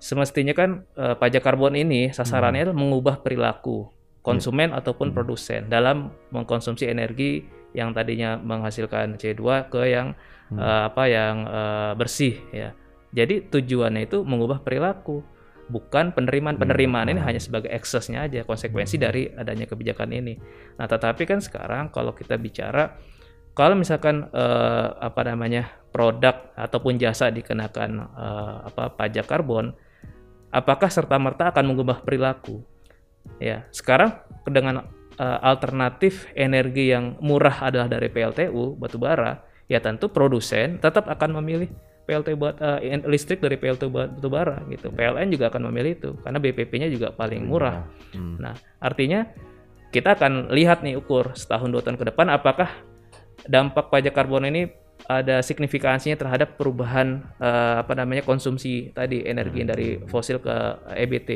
semestinya 0.00 0.56
kan 0.56 0.88
uh, 0.96 1.14
pajak 1.14 1.44
karbon 1.44 1.76
ini 1.76 2.10
sasarannya 2.10 2.72
hmm. 2.72 2.76
mengubah 2.76 3.20
perilaku 3.20 3.92
konsumen 4.24 4.72
yeah. 4.72 4.80
ataupun 4.80 5.12
hmm. 5.12 5.16
produsen 5.16 5.60
dalam 5.68 6.12
mengkonsumsi 6.32 6.88
energi 6.88 7.44
yang 7.76 7.94
tadinya 7.94 8.34
menghasilkan 8.40 9.14
C2 9.20 9.70
ke 9.70 9.92
yang 9.92 10.18
hmm. 10.50 10.58
uh, 10.58 10.82
apa 10.90 11.04
yang 11.06 11.36
uh, 11.46 11.92
bersih 11.94 12.40
ya. 12.50 12.74
Jadi 13.10 13.50
tujuannya 13.50 14.06
itu 14.06 14.22
mengubah 14.22 14.62
perilaku, 14.62 15.22
bukan 15.66 16.14
penerimaan. 16.14 16.54
Penerimaan 16.58 17.10
hmm. 17.10 17.14
ini 17.18 17.20
hanya 17.26 17.40
sebagai 17.42 17.70
eksesnya 17.70 18.26
aja, 18.26 18.46
konsekuensi 18.46 18.98
hmm. 18.98 19.04
dari 19.04 19.22
adanya 19.34 19.66
kebijakan 19.66 20.14
ini. 20.14 20.38
Nah, 20.78 20.86
tetapi 20.86 21.26
kan 21.26 21.42
sekarang 21.42 21.90
kalau 21.90 22.14
kita 22.14 22.38
bicara 22.38 22.94
kalau 23.50 23.74
misalkan 23.74 24.30
uh, 24.30 24.94
apa 25.02 25.26
namanya 25.26 25.74
produk 25.90 26.54
ataupun 26.54 27.02
jasa 27.02 27.34
dikenakan 27.34 27.98
uh, 28.14 28.70
apa 28.70 28.94
pajak 28.94 29.26
karbon, 29.26 29.74
apakah 30.50 30.90
serta 30.90 31.16
merta 31.16 31.50
akan 31.50 31.74
mengubah 31.74 32.02
perilaku? 32.02 32.62
Ya, 33.38 33.64
sekarang 33.70 34.20
dengan 34.46 34.86
uh, 35.16 35.38
alternatif 35.42 36.28
energi 36.36 36.90
yang 36.92 37.16
murah 37.22 37.70
adalah 37.70 37.88
dari 37.88 38.10
PLTU 38.10 38.76
batubara, 38.76 39.42
ya 39.70 39.78
tentu 39.78 40.10
produsen 40.10 40.82
tetap 40.82 41.06
akan 41.06 41.40
memilih 41.40 41.70
PLT 42.10 42.34
buat 42.34 42.58
uh, 42.58 42.82
listrik 43.06 43.38
dari 43.38 43.54
PLT 43.54 43.86
batubara 43.86 44.58
gitu. 44.66 44.90
PLN 44.90 45.30
juga 45.30 45.46
akan 45.52 45.70
memilih 45.70 45.92
itu 45.94 46.10
karena 46.26 46.38
BPP-nya 46.42 46.88
juga 46.90 47.14
paling 47.14 47.46
murah. 47.46 47.86
Hmm. 48.10 48.34
Nah, 48.42 48.58
artinya 48.82 49.30
kita 49.94 50.18
akan 50.18 50.50
lihat 50.50 50.82
nih 50.82 50.98
ukur 50.98 51.34
setahun 51.38 51.70
dua 51.70 51.82
tahun 51.86 51.98
ke 51.98 52.10
depan 52.10 52.30
apakah 52.30 52.70
dampak 53.46 53.90
pajak 53.90 54.14
karbon 54.14 54.46
ini 54.50 54.70
ada 55.10 55.42
signifikansinya 55.42 56.14
terhadap 56.14 56.54
perubahan 56.54 57.26
uh, 57.42 57.82
apa 57.82 57.98
namanya 57.98 58.22
konsumsi 58.22 58.94
tadi 58.94 59.26
energi 59.26 59.66
hmm. 59.66 59.68
dari 59.68 59.88
fosil 60.06 60.38
ke 60.38 60.54
EBT. 60.94 61.30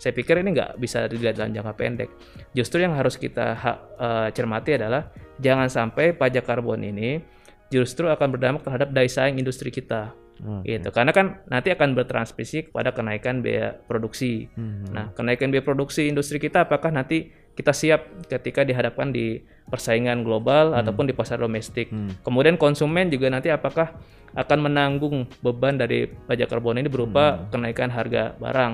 Saya 0.00 0.16
pikir 0.16 0.40
ini 0.40 0.56
nggak 0.56 0.80
bisa 0.80 1.04
dilihat 1.04 1.36
dalam 1.36 1.52
jangka 1.52 1.76
pendek. 1.76 2.08
Justru 2.56 2.80
yang 2.80 2.96
harus 2.96 3.20
kita 3.20 3.52
uh, 4.00 4.32
cermati 4.32 4.80
adalah 4.80 5.12
jangan 5.36 5.68
sampai 5.68 6.16
pajak 6.16 6.48
karbon 6.48 6.80
ini 6.80 7.20
justru 7.68 8.08
akan 8.08 8.32
berdampak 8.32 8.64
terhadap 8.64 8.88
daya 8.96 9.10
saing 9.12 9.36
industri 9.36 9.68
kita. 9.68 10.16
Okay. 10.40 10.80
gitu 10.80 10.88
karena 10.88 11.12
kan 11.12 11.44
nanti 11.52 11.68
akan 11.68 11.92
bertransmisi 11.92 12.72
kepada 12.72 12.96
kenaikan 12.96 13.44
biaya 13.44 13.76
produksi. 13.76 14.48
Hmm. 14.56 14.88
Nah, 14.88 15.12
kenaikan 15.12 15.52
biaya 15.52 15.60
produksi 15.60 16.08
industri 16.08 16.40
kita 16.40 16.64
apakah 16.64 16.88
nanti 16.88 17.28
kita 17.60 17.76
siap 17.76 18.24
ketika 18.32 18.64
dihadapkan 18.64 19.12
di 19.12 19.44
persaingan 19.68 20.24
global 20.24 20.72
hmm. 20.72 20.80
ataupun 20.80 21.04
di 21.04 21.14
pasar 21.14 21.44
domestik. 21.44 21.92
Hmm. 21.92 22.16
Kemudian 22.24 22.56
konsumen 22.56 23.12
juga 23.12 23.28
nanti 23.28 23.52
apakah 23.52 23.92
akan 24.32 24.58
menanggung 24.64 25.28
beban 25.44 25.76
dari 25.76 26.08
pajak 26.08 26.48
karbon 26.48 26.80
ini 26.80 26.88
berupa 26.88 27.36
hmm. 27.36 27.52
kenaikan 27.52 27.92
harga 27.92 28.32
barang 28.40 28.72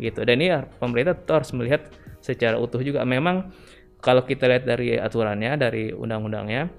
gitu. 0.00 0.24
Dan 0.24 0.40
ini 0.40 0.48
ya, 0.48 0.64
pemerintah 0.80 1.12
harus 1.28 1.52
melihat 1.52 1.92
secara 2.24 2.56
utuh 2.56 2.80
juga. 2.80 3.04
Memang 3.04 3.52
kalau 4.00 4.24
kita 4.24 4.48
lihat 4.48 4.64
dari 4.64 4.96
aturannya, 4.96 5.52
dari 5.60 5.92
undang-undangnya, 5.92 6.72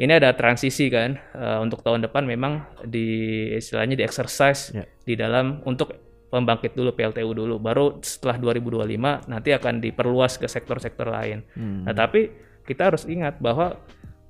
ini 0.00 0.12
ada 0.12 0.32
transisi 0.32 0.88
kan 0.88 1.20
uh, 1.36 1.60
untuk 1.60 1.84
tahun 1.84 2.08
depan 2.08 2.24
memang 2.24 2.64
di 2.84 3.48
istilahnya 3.56 3.96
di 3.96 4.04
exercise 4.04 4.72
yeah. 4.72 4.84
di 5.08 5.16
dalam 5.16 5.64
untuk 5.64 6.05
pembangkit 6.26 6.74
dulu 6.74 6.92
PLTU 6.92 7.30
dulu 7.32 7.56
baru 7.62 8.02
setelah 8.02 8.36
2025 8.38 9.30
nanti 9.30 9.50
akan 9.54 9.74
diperluas 9.78 10.38
ke 10.42 10.46
sektor-sektor 10.50 11.06
lain. 11.06 11.46
Hmm. 11.54 11.86
Nah, 11.86 11.94
tapi 11.94 12.28
kita 12.66 12.90
harus 12.90 13.06
ingat 13.06 13.38
bahwa 13.38 13.78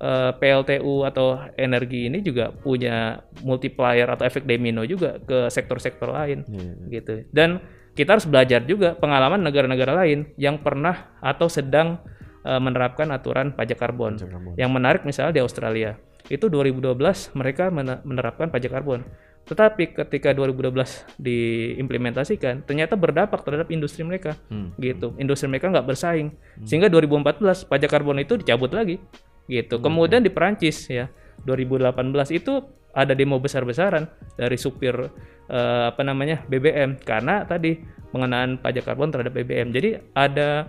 uh, 0.00 0.30
eh, 0.30 0.32
PLTU 0.36 1.08
atau 1.08 1.40
energi 1.56 2.12
ini 2.12 2.20
juga 2.20 2.52
punya 2.52 3.20
multiplier 3.40 4.04
atau 4.12 4.28
efek 4.28 4.44
domino 4.44 4.84
juga 4.84 5.16
ke 5.20 5.48
sektor-sektor 5.48 6.12
lain 6.12 6.44
yeah. 6.48 7.00
gitu. 7.00 7.24
Dan 7.32 7.64
kita 7.96 8.20
harus 8.20 8.28
belajar 8.28 8.60
juga 8.68 8.92
pengalaman 8.92 9.40
negara-negara 9.40 9.96
lain 10.04 10.36
yang 10.36 10.60
pernah 10.60 11.16
atau 11.24 11.48
sedang 11.48 11.96
uh, 12.44 12.60
menerapkan 12.60 13.08
aturan 13.08 13.56
pajak 13.56 13.80
karbon. 13.80 14.20
pajak 14.20 14.30
karbon. 14.30 14.54
Yang 14.60 14.70
menarik 14.70 15.02
misalnya 15.08 15.40
di 15.40 15.42
Australia, 15.42 15.96
itu 16.28 16.52
2012 16.52 16.92
mereka 17.32 17.72
menerapkan 17.72 18.52
pajak 18.52 18.70
karbon. 18.76 19.00
Tetapi 19.46 19.94
ketika 19.94 20.34
2012 20.34 21.06
diimplementasikan, 21.22 22.66
ternyata 22.66 22.98
berdampak 22.98 23.46
terhadap 23.46 23.70
industri 23.70 24.02
mereka, 24.02 24.34
hmm. 24.50 24.74
gitu. 24.82 25.14
Industri 25.22 25.46
mereka 25.46 25.70
nggak 25.70 25.86
bersaing, 25.86 26.34
hmm. 26.34 26.66
sehingga 26.66 26.90
2014 26.90 27.70
pajak 27.70 27.90
karbon 27.90 28.18
itu 28.18 28.34
dicabut 28.42 28.74
lagi, 28.74 28.98
gitu. 29.46 29.78
Hmm. 29.78 29.86
Kemudian 29.86 30.26
di 30.26 30.34
Perancis 30.34 30.90
ya, 30.90 31.06
2018 31.46 31.94
itu 32.34 32.58
ada 32.96 33.12
demo 33.12 33.36
besar-besaran 33.38 34.08
dari 34.34 34.56
supir 34.56 34.96
uh, 34.96 35.84
apa 35.92 36.00
namanya 36.00 36.42
BBM 36.48 36.96
karena 37.04 37.44
tadi 37.44 37.76
pengenaan 38.08 38.56
pajak 38.56 38.88
karbon 38.88 39.12
terhadap 39.12 39.36
BBM. 39.36 39.68
Jadi 39.70 40.00
ada 40.16 40.64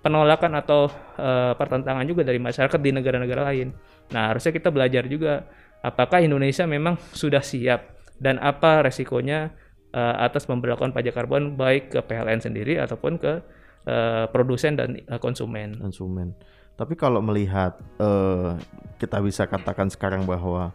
penolakan 0.00 0.56
atau 0.56 0.88
uh, 1.20 1.52
pertentangan 1.58 2.06
juga 2.08 2.24
dari 2.24 2.40
masyarakat 2.40 2.80
di 2.80 2.90
negara-negara 2.94 3.42
lain. 3.52 3.74
Nah, 4.14 4.32
harusnya 4.32 4.54
kita 4.54 4.72
belajar 4.72 5.04
juga 5.10 5.44
apakah 5.82 6.22
Indonesia 6.22 6.64
memang 6.64 6.96
sudah 7.12 7.42
siap 7.42 7.91
dan 8.18 8.40
apa 8.42 8.84
resikonya 8.84 9.54
uh, 9.94 10.16
atas 10.20 10.48
pemberlakuan 10.48 10.90
pajak 10.90 11.16
karbon 11.16 11.54
baik 11.54 11.92
ke 11.94 12.00
PLN 12.02 12.40
sendiri 12.42 12.80
ataupun 12.80 13.20
ke 13.20 13.40
uh, 13.86 14.24
produsen 14.32 14.76
dan 14.76 14.98
uh, 15.08 15.20
konsumen. 15.20 15.78
Konsumen. 15.78 16.34
Tapi 16.72 16.96
kalau 16.96 17.20
melihat 17.20 17.76
uh, 18.00 18.56
kita 18.96 19.20
bisa 19.20 19.44
katakan 19.44 19.92
sekarang 19.92 20.24
bahwa 20.24 20.72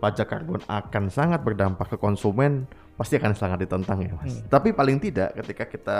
pajak 0.00 0.30
karbon 0.30 0.62
akan 0.64 1.12
sangat 1.12 1.42
berdampak 1.42 1.92
ke 1.92 1.96
konsumen, 2.00 2.64
pasti 2.96 3.18
akan 3.18 3.34
sangat 3.36 3.68
ditentang 3.68 4.00
ya, 4.00 4.14
Mas. 4.16 4.40
Hmm. 4.40 4.46
Tapi 4.48 4.72
paling 4.72 5.02
tidak 5.02 5.36
ketika 5.42 5.64
kita 5.68 5.98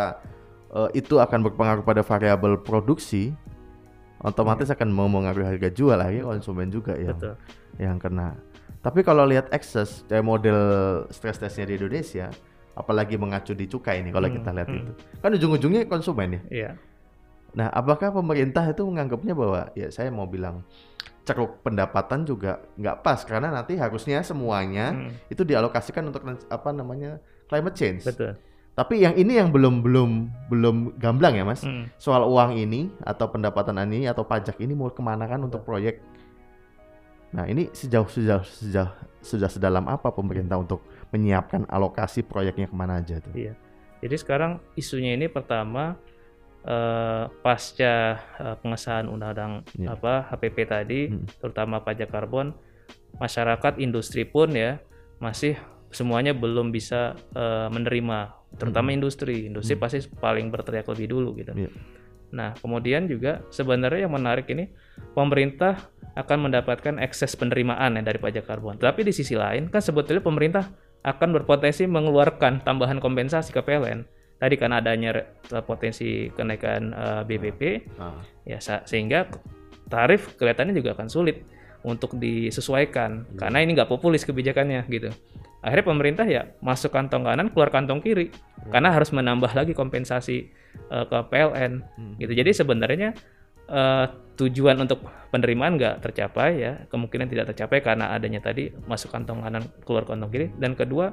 uh, 0.72 0.88
itu 0.96 1.18
akan 1.18 1.50
berpengaruh 1.50 1.84
pada 1.84 2.00
variabel 2.06 2.62
produksi, 2.62 3.34
otomatis 4.22 4.70
hmm. 4.70 4.76
akan 4.78 4.88
mempengaruhi 4.88 5.46
harga 5.46 5.68
jual 5.74 5.98
lagi 5.98 6.22
konsumen 6.22 6.70
juga 6.70 6.94
yang 6.96 7.18
Betul. 7.18 7.34
yang 7.76 7.96
kena. 7.98 8.38
Tapi 8.80 9.04
kalau 9.04 9.28
lihat 9.28 9.52
excess 9.52 10.08
kayak 10.08 10.24
model 10.24 10.60
stress 11.12 11.36
testnya 11.36 11.68
di 11.68 11.76
Indonesia, 11.76 12.32
apalagi 12.72 13.20
mengacu 13.20 13.52
di 13.52 13.68
cukai 13.68 14.00
ini 14.00 14.08
kalau 14.08 14.32
hmm, 14.32 14.36
kita 14.40 14.50
lihat 14.56 14.68
hmm. 14.72 14.78
itu, 14.80 14.92
kan 15.20 15.30
ujung-ujungnya 15.36 15.80
konsumen 15.84 16.40
ya. 16.40 16.42
Iya. 16.48 16.70
Nah, 17.50 17.68
apakah 17.68 18.14
pemerintah 18.14 18.64
itu 18.64 18.86
menganggapnya 18.86 19.34
bahwa 19.36 19.60
ya 19.76 19.92
saya 19.92 20.08
mau 20.08 20.24
bilang 20.24 20.64
ceruk 21.28 21.60
pendapatan 21.60 22.24
juga 22.24 22.64
nggak 22.80 22.96
pas 23.04 23.20
karena 23.22 23.52
nanti 23.52 23.76
harusnya 23.76 24.24
semuanya 24.24 24.96
hmm. 24.96 25.30
itu 25.30 25.44
dialokasikan 25.44 26.08
untuk 26.08 26.24
apa 26.48 26.70
namanya 26.72 27.20
climate 27.52 27.76
change. 27.76 28.02
Betul. 28.08 28.40
Tapi 28.72 29.04
yang 29.04 29.12
ini 29.12 29.36
yang 29.36 29.52
belum 29.52 29.84
belum 29.84 30.10
belum 30.48 30.76
gamblang 30.96 31.36
ya 31.36 31.44
mas. 31.44 31.60
Hmm. 31.60 31.90
Soal 32.00 32.24
uang 32.24 32.56
ini 32.56 32.88
atau 33.04 33.28
pendapatan 33.28 33.76
ini 33.92 34.08
atau 34.08 34.24
pajak 34.24 34.56
ini 34.62 34.72
mau 34.72 34.88
ke 34.88 35.04
mana 35.04 35.28
kan 35.28 35.44
untuk 35.44 35.66
proyek 35.68 36.00
Nah, 37.30 37.46
ini 37.46 37.70
sejauh 37.70 38.10
sejauh 38.10 38.42
sejauh 38.42 38.90
sudah 39.20 39.50
sedalam 39.52 39.86
apa 39.86 40.10
pemerintah 40.10 40.58
untuk 40.58 40.82
menyiapkan 41.14 41.68
alokasi 41.68 42.24
proyeknya 42.26 42.66
ke 42.66 42.74
mana 42.74 42.98
aja 42.98 43.22
tuh? 43.22 43.30
Iya. 43.36 43.54
Jadi 44.00 44.16
sekarang 44.16 44.58
isunya 44.74 45.14
ini 45.14 45.28
pertama 45.28 45.94
uh, 46.64 47.28
pasca 47.44 48.18
uh, 48.40 48.56
pengesahan 48.58 49.06
undang-undang 49.06 49.62
yeah. 49.76 49.92
apa 49.92 50.26
HPP 50.32 50.56
tadi, 50.66 51.00
hmm. 51.12 51.38
terutama 51.38 51.84
pajak 51.84 52.08
karbon, 52.08 52.56
masyarakat 53.20 53.76
industri 53.78 54.24
pun 54.24 54.50
ya 54.56 54.80
masih 55.20 55.54
semuanya 55.92 56.32
belum 56.32 56.72
bisa 56.72 57.14
uh, 57.36 57.68
menerima, 57.68 58.32
terutama 58.56 58.90
hmm. 58.90 58.96
industri. 58.96 59.36
Industri 59.46 59.76
hmm. 59.76 59.82
pasti 59.84 59.98
paling 60.16 60.48
berteriak 60.48 60.88
lebih 60.88 61.06
dulu 61.12 61.36
gitu. 61.38 61.52
Yeah. 61.54 61.72
Nah, 62.30 62.54
kemudian 62.58 63.10
juga 63.10 63.42
sebenarnya 63.50 64.06
yang 64.06 64.14
menarik 64.14 64.46
ini 64.50 64.70
pemerintah 65.14 65.90
akan 66.14 66.50
mendapatkan 66.50 66.98
ekses 66.98 67.34
penerimaan 67.38 67.98
ya 67.98 68.02
dari 68.02 68.18
pajak 68.18 68.46
karbon. 68.46 68.78
Tapi 68.78 69.06
di 69.06 69.12
sisi 69.14 69.34
lain 69.38 69.70
kan 69.70 69.82
sebetulnya 69.82 70.22
pemerintah 70.22 70.64
akan 71.00 71.28
berpotensi 71.32 71.88
mengeluarkan 71.88 72.62
tambahan 72.66 73.00
kompensasi 73.00 73.54
ke 73.54 73.62
PLN. 73.62 74.04
Tadi 74.40 74.56
kan 74.56 74.72
adanya 74.72 75.20
potensi 75.68 76.32
kenaikan 76.32 76.96
uh, 76.96 77.20
eh, 77.20 77.22
BBP, 77.28 77.60
ah. 78.00 78.24
ya 78.48 78.56
sehingga 78.60 79.28
tarif 79.92 80.38
kelihatannya 80.40 80.72
juga 80.72 80.96
akan 80.96 81.12
sulit 81.12 81.44
untuk 81.84 82.16
disesuaikan 82.16 83.24
hmm. 83.24 83.36
karena 83.40 83.58
ini 83.64 83.76
nggak 83.76 83.90
populis 83.90 84.24
kebijakannya 84.24 84.80
gitu. 84.88 85.12
Akhirnya 85.60 85.86
pemerintah 85.86 86.24
ya 86.24 86.48
masuk 86.64 86.88
kantong 86.92 87.28
kanan 87.28 87.52
keluar 87.52 87.68
kantong 87.68 88.00
kiri 88.00 88.32
hmm. 88.32 88.72
karena 88.72 88.96
harus 88.96 89.12
menambah 89.12 89.52
lagi 89.52 89.76
kompensasi 89.76 90.48
uh, 90.88 91.04
ke 91.04 91.18
PLN 91.28 91.84
hmm. 91.84 92.14
gitu. 92.16 92.32
Jadi 92.32 92.50
sebenarnya 92.56 93.12
uh, 93.68 94.06
tujuan 94.40 94.76
untuk 94.80 95.04
penerimaan 95.30 95.76
nggak 95.76 96.00
tercapai 96.02 96.64
ya 96.64 96.72
kemungkinan 96.88 97.28
tidak 97.28 97.52
tercapai 97.54 97.84
karena 97.84 98.10
adanya 98.16 98.40
tadi 98.40 98.72
masuk 98.88 99.12
kantong 99.12 99.44
kanan 99.44 99.64
keluar 99.84 100.08
kantong 100.08 100.32
kiri 100.32 100.46
dan 100.56 100.72
kedua 100.72 101.12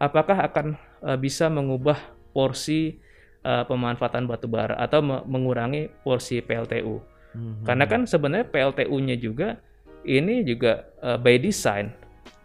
apakah 0.00 0.40
akan 0.40 0.80
uh, 1.04 1.20
bisa 1.20 1.52
mengubah 1.52 1.96
porsi 2.32 2.96
uh, 3.44 3.68
pemanfaatan 3.68 4.24
batu 4.24 4.48
bara 4.48 4.76
atau 4.80 5.00
me 5.04 5.20
mengurangi 5.28 5.92
porsi 6.00 6.40
PLTU 6.40 6.96
hmm. 7.36 7.64
karena 7.68 7.84
kan 7.84 8.08
sebenarnya 8.08 8.48
PLTU-nya 8.48 9.16
juga 9.20 9.60
ini 10.08 10.42
juga 10.48 10.88
uh, 11.04 11.20
by 11.20 11.36
design 11.36 11.92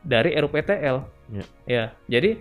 dari 0.02 0.36
RUPTL 0.38 1.21
yeah. 1.32 1.48
ya 1.66 1.84
jadi 2.06 2.38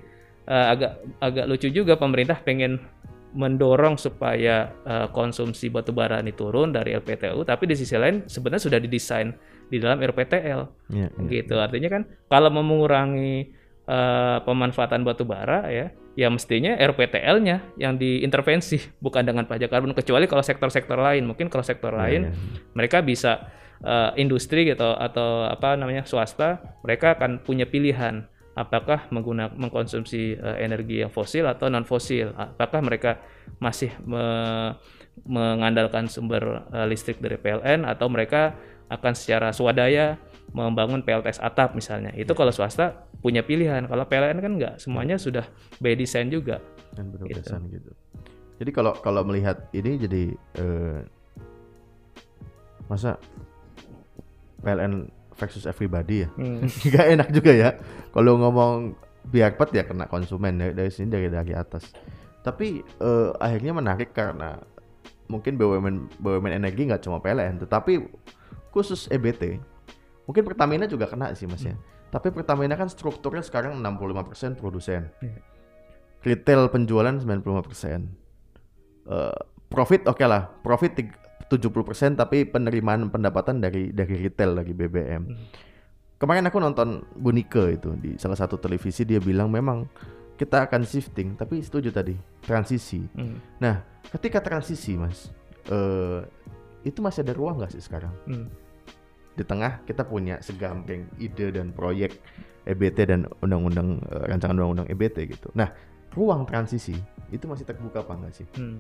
uh, 0.51 0.67
agak 0.75 0.93
agak 1.23 1.45
lucu 1.47 1.69
juga 1.71 1.95
pemerintah 1.97 2.39
pengen 2.43 2.83
mendorong 3.31 3.95
supaya 3.95 4.75
uh, 4.83 5.07
konsumsi 5.15 5.71
batu 5.71 5.95
bara 5.95 6.19
ini 6.19 6.35
turun 6.35 6.75
dari 6.75 6.99
LPTU, 6.99 7.47
tapi 7.47 7.71
di 7.71 7.79
sisi 7.79 7.95
lain 7.95 8.27
sebenarnya 8.27 8.63
sudah 8.67 8.79
didesain 8.83 9.31
di 9.71 9.79
dalam 9.79 10.03
RPTL, 10.03 10.61
yeah, 10.91 11.07
yeah, 11.07 11.31
gitu. 11.31 11.55
Yeah. 11.55 11.67
Artinya 11.71 11.89
kan 11.95 12.03
kalau 12.27 12.51
mau 12.51 12.67
mengurangi 12.67 13.55
uh, 13.87 14.43
pemanfaatan 14.43 15.07
batu 15.07 15.23
bara 15.23 15.71
ya, 15.71 15.95
ya 16.19 16.27
mestinya 16.27 16.75
RPTL-nya 16.75 17.79
yang 17.79 17.95
diintervensi, 18.03 18.99
bukan 18.99 19.23
dengan 19.23 19.47
pajak 19.47 19.71
karbon. 19.71 19.95
Kecuali 19.95 20.27
kalau 20.27 20.43
sektor-sektor 20.43 20.99
lain, 20.99 21.31
mungkin 21.31 21.47
kalau 21.47 21.63
sektor 21.63 21.95
yeah, 21.95 22.03
lain 22.03 22.21
yeah. 22.27 22.35
mereka 22.75 22.99
bisa 22.99 23.47
uh, 23.87 24.11
industri 24.19 24.67
gitu 24.67 24.91
atau 24.91 25.47
apa 25.47 25.79
namanya 25.79 26.03
swasta, 26.03 26.83
mereka 26.83 27.15
akan 27.15 27.47
punya 27.47 27.71
pilihan 27.71 28.27
apakah 28.59 29.07
menggunakan 29.15 29.55
mengkonsumsi 29.55 30.39
uh, 30.39 30.59
energi 30.59 31.07
yang 31.07 31.13
fosil 31.13 31.47
atau 31.47 31.71
non 31.71 31.87
fosil 31.87 32.35
apakah 32.35 32.83
mereka 32.83 33.23
masih 33.63 33.95
me, 34.03 34.23
mengandalkan 35.27 36.11
sumber 36.11 36.67
uh, 36.71 36.87
listrik 36.87 37.23
dari 37.23 37.39
PLN 37.39 37.87
atau 37.87 38.11
mereka 38.11 38.59
akan 38.91 39.15
secara 39.15 39.55
swadaya 39.55 40.19
membangun 40.51 41.07
PLTS 41.07 41.39
atap 41.39 41.79
misalnya? 41.79 42.11
Itu 42.19 42.35
kalau 42.35 42.51
swasta 42.51 43.07
punya 43.23 43.47
pilihan. 43.47 43.87
Kalau 43.87 44.05
PLN 44.11 44.39
kan 44.43 44.53
enggak 44.59 44.75
semuanya 44.83 45.15
sudah 45.15 45.47
by 45.79 45.95
design 45.95 46.27
juga. 46.27 46.59
Dan 46.99 47.15
gitu. 47.15 47.55
gitu. 47.71 47.93
Jadi 48.61 48.71
kalau 48.75 48.93
kalau 48.99 49.23
melihat 49.23 49.71
ini 49.71 49.95
jadi 49.97 50.23
uh, 50.59 51.01
masa 52.91 53.15
PLN 54.67 55.20
versus 55.41 55.65
everybody 55.65 56.23
ya. 56.25 56.29
Hmm. 56.37 56.69
Gak 56.93 57.07
enak 57.17 57.29
juga 57.33 57.53
ya. 57.57 57.71
Kalau 58.13 58.37
ngomong 58.37 58.93
biar 59.25 59.57
pet 59.57 59.71
ya 59.73 59.85
kena 59.89 60.05
konsumen 60.09 60.61
dari, 60.61 60.73
dari 60.77 60.91
sini 60.93 61.09
dari 61.09 61.33
dari 61.33 61.53
atas. 61.57 61.89
Tapi 62.45 62.85
uh, 63.01 63.33
akhirnya 63.41 63.73
menarik 63.73 64.13
karena 64.13 64.61
mungkin 65.29 65.57
BUMN 65.57 66.21
BUMN 66.21 66.53
energi 66.53 66.89
nggak 66.89 67.05
cuma 67.05 67.21
PLN, 67.25 67.65
tetapi 67.65 68.05
khusus 68.73 69.09
EBT. 69.09 69.61
Mungkin 70.29 70.43
Pertamina 70.47 70.85
juga 70.85 71.09
kena 71.09 71.33
sih 71.33 71.49
Mas 71.49 71.65
ya. 71.65 71.73
Hmm. 71.73 71.83
Tapi 72.11 72.35
Pertamina 72.35 72.75
kan 72.75 72.91
strukturnya 72.91 73.43
sekarang 73.43 73.79
65% 73.79 74.59
produsen. 74.59 75.11
Yeah. 75.23 75.41
Retail 76.21 76.69
penjualan 76.69 77.17
95%. 77.17 77.47
Uh, 79.11 79.33
profit 79.71 80.05
oke 80.05 80.19
okay 80.19 80.27
lah, 80.27 80.51
profit 80.61 80.93
70% 81.51 82.15
tapi 82.15 82.47
penerimaan 82.47 83.11
pendapatan 83.11 83.59
dari 83.59 83.91
dari 83.91 84.15
retail 84.23 84.55
lagi 84.55 84.71
BBM. 84.71 85.23
Hmm. 85.27 85.47
Kemarin 86.21 86.47
aku 86.47 86.63
nonton 86.63 87.03
Bunike 87.19 87.81
itu 87.81 87.91
di 87.99 88.15
salah 88.21 88.39
satu 88.39 88.61
televisi 88.61 89.03
dia 89.03 89.19
bilang 89.19 89.51
memang 89.51 89.89
kita 90.39 90.71
akan 90.71 90.87
shifting 90.87 91.35
tapi 91.35 91.59
setuju 91.59 91.91
tadi 91.91 92.15
transisi. 92.47 93.03
Hmm. 93.19 93.43
Nah, 93.59 93.83
ketika 94.15 94.39
transisi 94.39 94.95
Mas 94.95 95.29
uh, 95.73 96.23
itu 96.87 97.03
masih 97.03 97.27
ada 97.27 97.35
ruang 97.35 97.59
nggak 97.59 97.75
sih 97.75 97.83
sekarang? 97.83 98.15
Hmm. 98.31 98.47
Di 99.35 99.43
tengah 99.43 99.83
kita 99.89 100.07
punya 100.07 100.39
segamping 100.39 101.11
ide 101.19 101.51
dan 101.51 101.75
proyek 101.75 102.21
EBT 102.69 102.99
dan 103.11 103.27
undang-undang 103.43 103.99
uh, 104.13 104.29
rancangan 104.31 104.55
undang-undang 104.61 104.89
EBT 104.93 105.35
gitu. 105.35 105.49
Nah, 105.57 105.73
ruang 106.15 106.47
transisi 106.47 106.95
itu 107.33 107.45
masih 107.49 107.65
terbuka 107.65 108.05
apa 108.05 108.13
enggak 108.17 108.35
sih? 108.39 108.47
Hmm. 108.55 108.79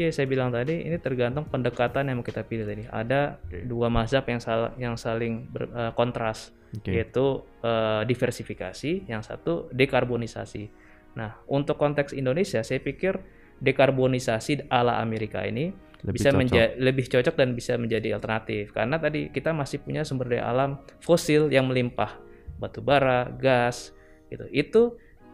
Ya 0.00 0.08
saya 0.08 0.24
bilang 0.24 0.48
tadi 0.48 0.88
ini 0.88 0.96
tergantung 0.96 1.44
pendekatan 1.46 2.08
yang 2.08 2.22
mau 2.22 2.26
kita 2.26 2.42
pilih 2.48 2.64
tadi. 2.64 2.88
Ada 2.88 3.36
okay. 3.44 3.68
dua 3.68 3.92
mazhab 3.92 4.24
yang 4.24 4.40
sal 4.40 4.72
yang 4.80 4.96
saling 4.96 5.46
ber, 5.52 5.68
uh, 5.68 5.92
kontras 5.92 6.54
okay. 6.72 7.02
yaitu 7.02 7.44
uh, 7.60 8.02
diversifikasi, 8.08 9.04
yang 9.04 9.20
satu 9.20 9.68
dekarbonisasi. 9.70 10.72
Nah 11.18 11.36
untuk 11.44 11.76
konteks 11.76 12.16
Indonesia 12.16 12.64
saya 12.64 12.80
pikir 12.80 13.20
dekarbonisasi 13.60 14.72
ala 14.72 14.98
Amerika 14.98 15.44
ini 15.44 15.70
lebih 16.02 16.18
bisa 16.18 16.34
menjadi 16.34 16.74
lebih 16.82 17.06
cocok 17.06 17.34
dan 17.38 17.54
bisa 17.54 17.78
menjadi 17.78 18.18
alternatif 18.18 18.74
karena 18.74 18.98
tadi 18.98 19.30
kita 19.30 19.54
masih 19.54 19.78
punya 19.86 20.02
sumber 20.02 20.34
daya 20.34 20.50
alam 20.50 20.82
fosil 20.98 21.46
yang 21.46 21.70
melimpah 21.70 22.18
batu 22.58 22.82
bara, 22.82 23.26
gas 23.38 23.94
gitu. 24.30 24.46
Itu 24.50 24.82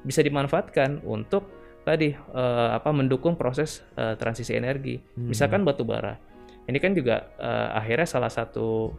bisa 0.05 0.25
dimanfaatkan 0.25 1.05
untuk 1.05 1.58
tadi 1.89 2.13
uh, 2.13 2.77
apa 2.77 2.93
mendukung 2.93 3.41
proses 3.41 3.81
uh, 3.97 4.13
transisi 4.21 4.53
energi. 4.53 5.01
Hmm. 5.01 5.33
Misalkan 5.33 5.65
batu 5.65 5.89
bara. 5.89 6.21
Ini 6.69 6.77
kan 6.85 6.93
juga 6.93 7.33
uh, 7.41 7.81
akhirnya 7.81 8.05
salah 8.05 8.29
satu 8.29 8.93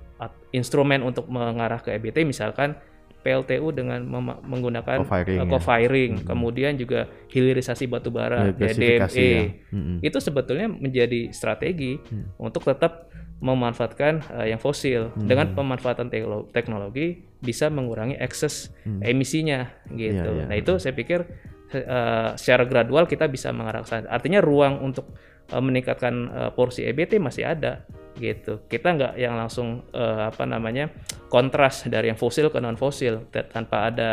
instrumen 0.49 1.05
untuk 1.05 1.29
mengarah 1.29 1.77
ke 1.77 1.93
EBT 1.93 2.25
misalkan 2.25 2.73
PLTU 3.19 3.75
dengan 3.75 3.99
menggunakan 4.41 5.03
co-firing, 5.03 5.39
uh, 5.43 5.45
co-firing 5.45 6.11
ya. 6.17 6.25
kemudian 6.25 6.73
juga 6.79 7.05
hilirisasi 7.29 7.85
batu 7.91 8.09
bara, 8.09 8.55
ya, 8.55 8.73
DME. 8.73 8.95
Ya. 9.13 9.43
Hmm. 9.75 9.99
Itu 9.99 10.23
sebetulnya 10.23 10.71
menjadi 10.71 11.29
strategi 11.35 11.99
hmm. 11.99 12.39
untuk 12.39 12.63
tetap 12.63 13.11
memanfaatkan 13.39 14.23
eh, 14.39 14.47
yang 14.55 14.59
fosil. 14.59 15.11
Hmm. 15.15 15.27
Dengan 15.27 15.51
pemanfaatan 15.55 16.11
teknologi 16.51 17.23
bisa 17.39 17.71
mengurangi 17.71 18.19
ekses 18.19 18.71
Hmm. 18.83 19.03
emisinya 19.03 19.67
gitu. 19.91 20.15
Iya, 20.15 20.43
iya. 20.43 20.45
Nah, 20.47 20.55
itu 20.55 20.79
saya 20.79 20.95
pikir 20.95 21.27
eh, 21.73 22.29
secara 22.35 22.63
gradual 22.65 23.05
kita 23.05 23.29
bisa 23.29 23.53
mengarah 23.53 23.85
ke 23.85 23.89
sana. 23.89 24.07
Artinya 24.09 24.41
ruang 24.41 24.81
untuk 24.81 25.13
eh, 25.49 25.61
meningkatkan 25.61 26.13
eh, 26.29 26.51
porsi 26.53 26.85
EBT 26.85 27.21
masih 27.21 27.45
ada 27.45 27.85
gitu. 28.17 28.65
Kita 28.67 28.95
nggak 28.95 29.13
yang 29.15 29.37
langsung 29.37 29.85
eh, 29.93 30.21
apa 30.29 30.43
namanya 30.43 30.89
kontras 31.29 31.85
dari 31.87 32.11
yang 32.11 32.19
fosil 32.19 32.49
ke 32.51 32.59
non 32.59 32.75
fosil 32.75 33.29
tanpa 33.31 33.89
ada 33.93 34.11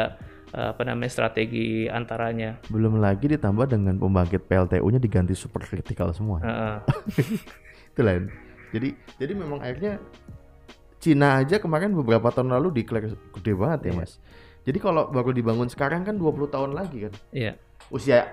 apa 0.57 0.88
namanya 0.88 1.11
strategi 1.12 1.85
antaranya. 1.85 2.57
Belum 2.73 2.97
lagi 2.97 3.29
ditambah 3.29 3.66
dengan 3.69 4.01
pembangkit 4.01 4.49
PLTU-nya 4.49 4.97
diganti 4.97 5.37
super 5.37 5.61
kritikal 5.61 6.16
semua. 6.16 6.40
Heeh. 6.40 6.77
Itu 7.92 8.01
lain. 8.01 8.31
Jadi 8.73 8.88
jadi 9.21 9.33
memang 9.37 9.61
akhirnya 9.61 10.01
Cina 10.97 11.38
aja 11.38 11.61
kemarin 11.61 11.92
beberapa 11.92 12.33
tahun 12.33 12.57
lalu 12.57 12.83
declare 12.83 13.12
gede 13.37 13.53
banget 13.53 13.81
ya, 13.87 13.92
Iya. 13.92 13.99
Mas. 14.01 14.12
Jadi 14.67 14.79
kalau 14.83 15.07
baru 15.09 15.31
dibangun 15.31 15.71
sekarang 15.71 16.03
kan 16.03 16.19
20 16.19 16.51
tahun 16.51 16.71
lagi 16.75 17.07
kan. 17.07 17.15
Iya. 17.31 17.55
Usia 17.89 18.27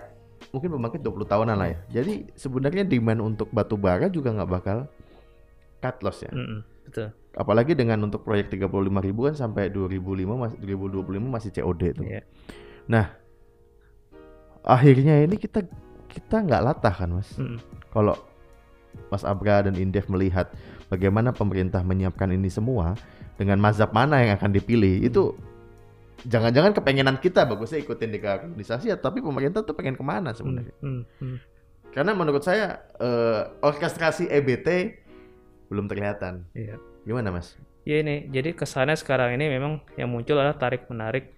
mungkin 0.49 0.73
pembangkit 0.73 1.05
20 1.05 1.29
tahunan 1.29 1.55
lah 1.55 1.69
ya. 1.69 1.79
Jadi 2.01 2.33
sebenarnya 2.33 2.83
demand 2.89 3.21
untuk 3.21 3.53
batu 3.53 3.77
bara 3.77 4.09
juga 4.09 4.33
nggak 4.33 4.49
bakal 4.49 4.89
cut 5.77 5.97
loss 6.01 6.25
ya. 6.25 6.33
Mm-mm. 6.33 6.65
Betul. 6.89 7.13
Apalagi 7.37 7.77
dengan 7.77 8.01
untuk 8.01 8.25
proyek 8.25 8.49
35 8.49 8.65
ribu 9.05 9.29
kan 9.29 9.35
sampai 9.37 9.69
2005 9.69 10.25
mas, 10.33 10.53
2025 10.57 11.21
masih 11.21 11.51
COD 11.53 11.81
tuh. 12.01 12.05
Iya. 12.05 12.21
Nah, 12.89 13.05
akhirnya 14.65 15.21
ini 15.21 15.37
kita 15.37 15.63
kita 16.09 16.35
nggak 16.49 16.61
latah 16.65 16.93
kan 16.97 17.09
mas. 17.13 17.29
Mm-mm. 17.37 17.61
Kalau 17.93 18.17
Mas 19.09 19.25
Abra 19.25 19.65
dan 19.65 19.73
Indef 19.77 20.05
melihat 20.09 20.53
bagaimana 20.89 21.33
pemerintah 21.33 21.81
menyiapkan 21.81 22.29
ini 22.29 22.49
semua 22.49 22.93
dengan 23.37 23.57
mazhab 23.57 23.89
mana 23.89 24.21
yang 24.21 24.37
akan 24.37 24.53
dipilih 24.53 25.01
itu 25.01 25.33
jangan-jangan 26.25 26.71
kepengenan 26.75 27.17
kita 27.19 27.43
bagusnya 27.43 27.79
ikutin 27.83 28.11
dekarbonisasi 28.15 28.91
ya 28.91 28.97
tapi 28.99 29.19
pemerintah 29.19 29.63
tuh 29.63 29.75
pengen 29.75 29.95
ke 29.95 30.03
mana 30.03 30.31
sebenarnya? 30.31 30.75
Mm, 30.83 31.03
mm. 31.19 31.37
Karena 31.93 32.11
menurut 32.17 32.41
saya 32.41 32.81
eh, 32.97 33.41
orkestrasi 33.61 34.25
EBT 34.27 34.67
belum 35.69 35.85
kelihatan. 35.85 36.45
Iya. 36.57 36.81
Gimana 37.05 37.29
mas? 37.29 37.53
Ya 37.83 37.99
ini, 37.99 38.31
jadi 38.31 38.55
kesannya 38.55 38.95
sekarang 38.95 39.35
ini 39.35 39.51
memang 39.51 39.83
yang 39.99 40.07
muncul 40.07 40.39
adalah 40.39 40.55
tarik 40.55 40.87
menarik 40.87 41.35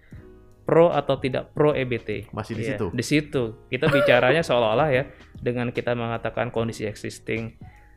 pro 0.62 0.90
atau 0.94 1.18
tidak 1.18 1.50
pro 1.54 1.74
EBT. 1.74 2.30
Masih 2.30 2.54
di 2.58 2.62
Iya, 2.66 2.70
situ. 2.74 2.86
Di 2.94 3.04
situ. 3.06 3.42
Kita 3.70 3.86
bicaranya 3.90 4.42
seolah-olah 4.46 4.88
ya 4.94 5.10
dengan 5.38 5.70
kita 5.70 5.94
mengatakan 5.94 6.50
kondisi 6.54 6.86
existing 6.86 7.54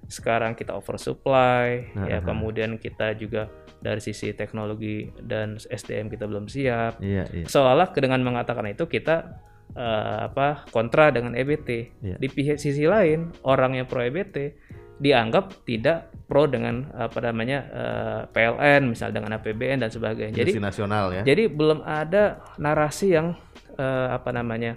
sekarang 0.10 0.58
kita 0.58 0.74
oversupply, 0.74 1.93
Nah, 1.93 2.10
ya 2.10 2.19
kemudian 2.26 2.82
kita 2.82 3.13
juga 3.13 3.48
dari 3.80 4.02
sisi 4.02 4.34
teknologi 4.36 5.08
dan 5.22 5.56
SDM 5.56 6.12
kita 6.12 6.26
belum 6.26 6.50
siap. 6.50 7.00
Iya 7.00 7.30
iya. 7.32 7.45
Seolah-olah 7.48 7.93
dengan 7.95 8.19
mengatakan 8.26 8.67
itu 8.67 8.89
kita 8.89 9.39
eh, 9.78 10.19
apa 10.28 10.67
kontra 10.74 11.13
dengan 11.13 11.38
EBT. 11.38 11.69
Iya. 12.04 12.15
Di 12.17 12.28
pihak 12.28 12.58
sisi 12.60 12.89
lain, 12.89 13.32
orang 13.45 13.80
yang 13.80 13.88
pro 13.88 14.04
EBT 14.04 14.58
dianggap 15.00 15.63
tidak 15.63 16.12
pro 16.28 16.43
dengan 16.50 16.91
apa 16.91 17.24
namanya 17.24 17.60
eh, 17.72 18.22
PLN, 18.34 18.91
misal 18.91 19.15
dengan 19.15 19.38
APBN 19.39 19.86
dan 19.86 19.93
sebagainya. 19.93 20.36
Jadi 20.36 20.60
nasional 20.60 21.06
ya. 21.15 21.22
jadi 21.24 21.48
belum 21.48 21.86
ada 21.86 22.43
narasi 22.60 23.15
yang 23.15 23.38
eh, 23.80 24.08
apa 24.12 24.34
namanya 24.36 24.76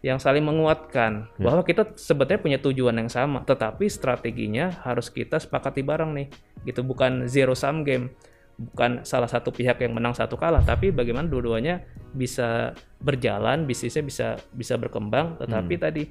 yang 0.00 0.16
saling 0.16 0.40
menguatkan 0.40 1.28
Ya. 1.36 1.44
bahwa 1.44 1.60
kita 1.60 1.92
sebetulnya 1.94 2.40
punya 2.40 2.58
tujuan 2.58 2.96
yang 2.96 3.12
sama, 3.12 3.44
tetapi 3.44 3.84
strateginya 3.86 4.72
harus 4.84 5.12
kita 5.12 5.36
sepakati 5.36 5.84
bareng 5.84 6.16
nih. 6.16 6.28
Gitu 6.64 6.80
bukan 6.80 7.28
zero 7.28 7.52
sum 7.52 7.84
game, 7.84 8.16
bukan 8.56 9.04
salah 9.04 9.28
satu 9.28 9.52
pihak 9.52 9.80
yang 9.80 9.92
menang 9.92 10.16
satu 10.16 10.40
kalah, 10.40 10.64
tapi 10.64 10.88
bagaimana 10.88 11.28
dua-duanya 11.28 11.84
bisa 12.12 12.72
berjalan, 13.00 13.64
bisnisnya 13.64 14.00
bisa 14.00 14.28
bisa 14.52 14.80
berkembang, 14.80 15.36
tetapi 15.36 15.74
Hmm. 15.76 15.84
tadi 15.84 16.02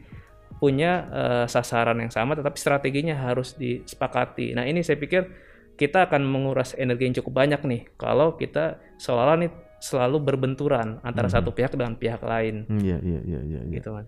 punya 0.60 0.92
eh, 1.10 1.46
sasaran 1.48 1.98
yang 1.98 2.12
sama, 2.12 2.36
tetapi 2.36 2.58
strateginya 2.58 3.16
harus 3.16 3.56
disepakati. 3.56 4.54
Nah 4.54 4.66
ini 4.66 4.86
saya 4.86 4.98
pikir 5.00 5.26
kita 5.80 6.12
akan 6.12 6.28
menguras 6.28 6.76
energi 6.76 7.08
yang 7.08 7.16
cukup 7.24 7.40
banyak 7.40 7.62
nih 7.64 7.82
kalau 7.96 8.36
kita 8.36 8.78
seolah-olah 9.00 9.38
nih 9.40 9.52
selalu 9.80 10.18
berbenturan 10.20 11.00
antara 11.02 11.28
Hmm. 11.28 11.36
satu 11.40 11.50
pihak 11.50 11.72
dengan 11.72 11.96
pihak 11.96 12.20
lain 12.20 12.68
Iya 12.68 13.00
iya 13.00 13.20
iya 13.24 13.40
iya. 13.42 13.60
iya. 13.64 13.74
gitu 13.74 13.96
kan. 13.96 14.06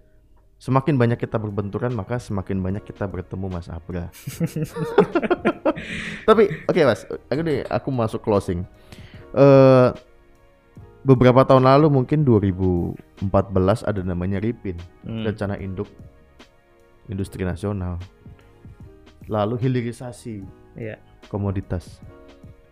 Semakin 0.58 0.94
banyak 0.94 1.18
kita 1.18 1.36
berbenturan 1.36 1.90
maka 1.92 2.16
semakin 2.16 2.62
banyak 2.62 2.84
kita 2.84 3.08
bertemu 3.08 3.50
Mas 3.50 3.66
Abra. 3.66 4.14
Tapi 6.28 6.44
oke 6.66 6.82
Mas, 6.84 7.02
aku 7.28 7.42
nih 7.42 7.66
aku 7.66 7.90
masuk 7.90 8.22
closing. 8.22 8.62
Eh 9.34 9.90
beberapa 11.02 11.42
tahun 11.42 11.66
lalu 11.66 11.90
mungkin 11.90 12.22
2014 12.22 12.94
ada 13.82 14.02
namanya 14.02 14.38
RIPIN, 14.38 14.78
Hmm. 15.02 15.26
rencana 15.26 15.58
induk 15.58 15.90
industri 17.08 17.42
nasional. 17.42 17.98
Lalu 19.26 19.58
hilirisasi 19.58 20.46
Iya. 20.78 21.02
komoditas 21.26 21.98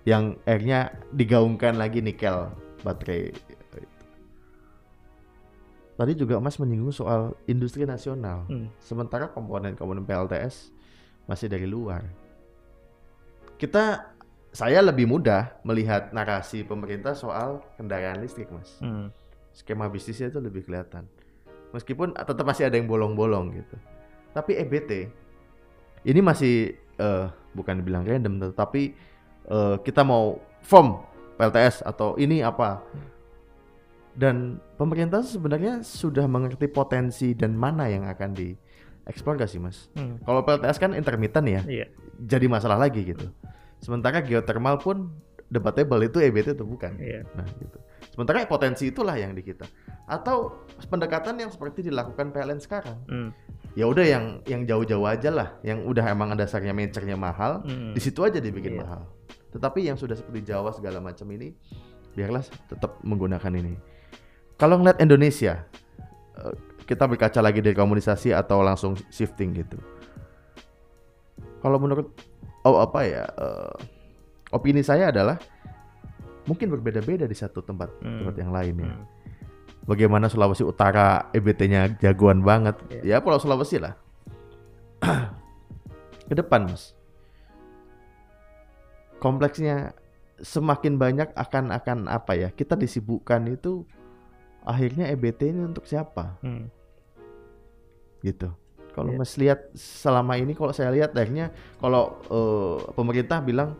yang 0.04 0.38
akhirnya 0.44 0.94
digaungkan 1.10 1.74
lagi 1.74 2.00
nikel 2.00 2.54
baterai. 2.84 3.32
Tadi 6.00 6.16
juga 6.16 6.40
Mas 6.40 6.56
menyinggung 6.56 6.96
soal 6.96 7.36
industri 7.44 7.84
nasional. 7.84 8.48
Hmm. 8.48 8.72
Sementara 8.80 9.28
komponen-komponen 9.28 10.08
PLTS 10.08 10.72
masih 11.28 11.52
dari 11.52 11.68
luar. 11.68 12.08
Kita 13.60 14.16
saya 14.56 14.80
lebih 14.80 15.12
mudah 15.12 15.60
melihat 15.68 16.16
narasi 16.16 16.64
pemerintah 16.64 17.12
soal 17.20 17.60
kendaraan 17.76 18.24
listrik, 18.24 18.48
Mas. 18.48 18.80
Hmm. 18.80 19.12
Skema 19.52 19.92
bisnisnya 19.92 20.32
itu 20.32 20.40
lebih 20.40 20.64
kelihatan. 20.64 21.04
Meskipun 21.76 22.16
tetap 22.16 22.48
masih 22.48 22.72
ada 22.72 22.80
yang 22.80 22.88
bolong-bolong 22.88 23.60
gitu. 23.60 23.76
Tapi 24.32 24.56
EBT 24.56 24.92
ini 26.08 26.20
masih 26.24 26.80
eh, 26.80 27.28
bukan 27.52 27.76
dibilang 27.84 28.08
random 28.08 28.56
tetapi 28.56 28.96
eh, 29.52 29.76
kita 29.84 30.08
mau 30.08 30.40
form 30.64 31.04
PLTS 31.40 31.82
atau 31.82 32.20
ini 32.20 32.44
apa. 32.44 32.84
Dan 34.12 34.60
pemerintah 34.76 35.24
sebenarnya 35.24 35.80
sudah 35.80 36.28
mengerti 36.28 36.68
potensi 36.68 37.32
dan 37.32 37.56
mana 37.56 37.88
yang 37.88 38.04
akan 38.04 38.36
dieksplor 38.36 39.40
gak 39.40 39.48
sih, 39.48 39.62
Mas? 39.64 39.88
Hmm. 39.96 40.20
Kalau 40.28 40.44
PLTS 40.44 40.76
kan 40.76 40.92
intermittent 40.92 41.48
ya, 41.48 41.62
Iya. 41.64 41.86
jadi 42.20 42.46
masalah 42.52 42.76
lagi 42.76 43.08
gitu. 43.08 43.32
Sementara 43.80 44.20
geothermal 44.20 44.76
pun 44.76 45.08
debatable 45.48 46.04
itu 46.04 46.20
EBT 46.20 46.60
atau 46.60 46.68
bukan. 46.68 47.00
Iya. 47.00 47.24
Nah, 47.32 47.48
gitu. 47.48 47.80
Sementara 48.12 48.44
potensi 48.44 48.92
itulah 48.92 49.16
yang 49.16 49.32
di 49.32 49.40
kita. 49.40 49.64
Atau 50.04 50.68
pendekatan 50.92 51.40
yang 51.40 51.48
seperti 51.48 51.88
dilakukan 51.88 52.36
PLN 52.36 52.60
sekarang. 52.60 53.00
Hmm. 53.08 53.30
Ya 53.78 53.88
udah 53.88 54.04
yang 54.04 54.44
yang 54.44 54.68
jauh-jauh 54.68 55.08
aja 55.08 55.32
lah, 55.32 55.56
yang 55.64 55.88
udah 55.88 56.04
emang 56.12 56.36
dasarnya 56.36 56.76
nature-nya 56.76 57.16
mahal, 57.16 57.64
Hmm. 57.64 57.96
di 57.96 58.02
situ 58.04 58.20
aja 58.26 58.44
dibikin 58.44 58.76
Iya. 58.76 58.82
mahal. 58.84 59.02
Tetapi 59.50 59.80
yang 59.82 59.98
sudah 59.98 60.14
seperti 60.14 60.46
Jawa 60.46 60.70
segala 60.72 61.02
macam 61.02 61.26
ini, 61.34 61.54
biarlah 62.14 62.46
tetap 62.70 63.02
menggunakan 63.02 63.50
ini. 63.56 63.74
Kalau 64.56 64.78
ngeliat 64.78 65.02
Indonesia, 65.02 65.66
eh, 66.38 66.54
kita 66.86 67.06
berkaca 67.06 67.40
lagi 67.40 67.62
dari 67.62 67.74
komunisasi 67.74 68.34
atau 68.34 68.62
langsung 68.62 68.94
shifting 69.10 69.58
gitu. 69.58 69.78
Kalau 71.60 71.78
menurut 71.78 72.14
oh 72.64 72.80
apa 72.80 73.00
ya, 73.04 73.24
eh, 73.26 73.74
opini 74.52 74.84
saya 74.84 75.10
adalah 75.10 75.38
mungkin 76.46 76.70
berbeda-beda 76.70 77.26
di 77.26 77.38
satu 77.38 77.62
tempat 77.62 77.90
Hmm. 78.02 78.26
tempat 78.26 78.36
yang 78.38 78.52
lain 78.54 78.76
ya. 78.82 78.90
Hmm. 78.90 79.06
Bagaimana 79.90 80.30
Sulawesi 80.30 80.62
Utara 80.62 81.34
EBT-nya 81.34 81.98
jagoan 81.98 82.46
banget. 82.46 82.78
Iya. 83.02 83.18
Ya 83.18 83.24
Pulau 83.26 83.42
Sulawesi 83.42 83.82
lah. 83.82 83.98
Ke 86.30 86.38
depan, 86.38 86.70
Mas. 86.70 86.94
Kompleksnya 89.20 89.94
semakin 90.40 90.96
banyak 90.96 91.30
akan 91.36 91.76
akan 91.76 91.98
apa 92.08 92.34
ya? 92.34 92.50
Kita 92.50 92.74
disibukkan 92.74 93.52
itu 93.52 93.84
akhirnya 94.64 95.08
EBT 95.08 95.52
ini 95.52 95.62
untuk 95.64 95.84
siapa? 95.84 96.40
Hmm. 96.40 96.72
Gitu. 98.20 98.48
Kalau 98.90 99.16
Iya. 99.16 99.20
Mas 99.22 99.34
lihat 99.36 99.60
selama 99.76 100.36
ini 100.36 100.52
kalau 100.52 100.74
saya 100.74 100.92
lihat 100.92 101.16
akhirnya 101.16 101.52
kalau 101.78 102.20
eh, 102.28 102.78
pemerintah 102.96 103.40
bilang 103.40 103.76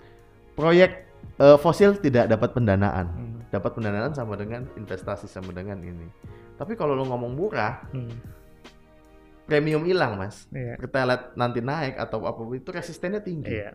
proyek 0.54 1.08
eh, 1.40 1.58
fosil 1.58 1.96
tidak 1.98 2.28
dapat 2.28 2.52
pendanaan. 2.52 3.08
Hmm. 3.10 3.40
Dapat 3.50 3.72
pendanaan 3.74 4.14
sama 4.14 4.38
dengan 4.38 4.68
investasi 4.76 5.26
sama 5.26 5.50
dengan 5.52 5.82
ini. 5.82 6.08
Tapi 6.56 6.76
kalau 6.76 6.94
lo 6.94 7.08
ngomong 7.08 7.32
murah, 7.34 7.82
Hmm. 7.90 8.12
premium 9.48 9.82
hilang 9.82 10.14
mas 10.14 10.46
Iya. 10.54 10.78
pertalite 10.78 11.34
nanti 11.34 11.58
naik 11.58 11.98
atau 11.98 12.22
apa 12.22 12.38
itu 12.54 12.70
resistennya 12.70 13.18
tinggi 13.18 13.50
Iya. 13.50 13.74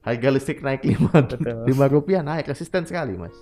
Harga 0.00 0.28
listrik 0.30 0.60
naik 0.60 0.80
5 0.80 0.96
Betul. 1.12 1.64
lima 1.66 1.86
rupiah 1.86 2.20
naik 2.20 2.46
resisten 2.46 2.84
sekali 2.84 3.14
mas 3.14 3.36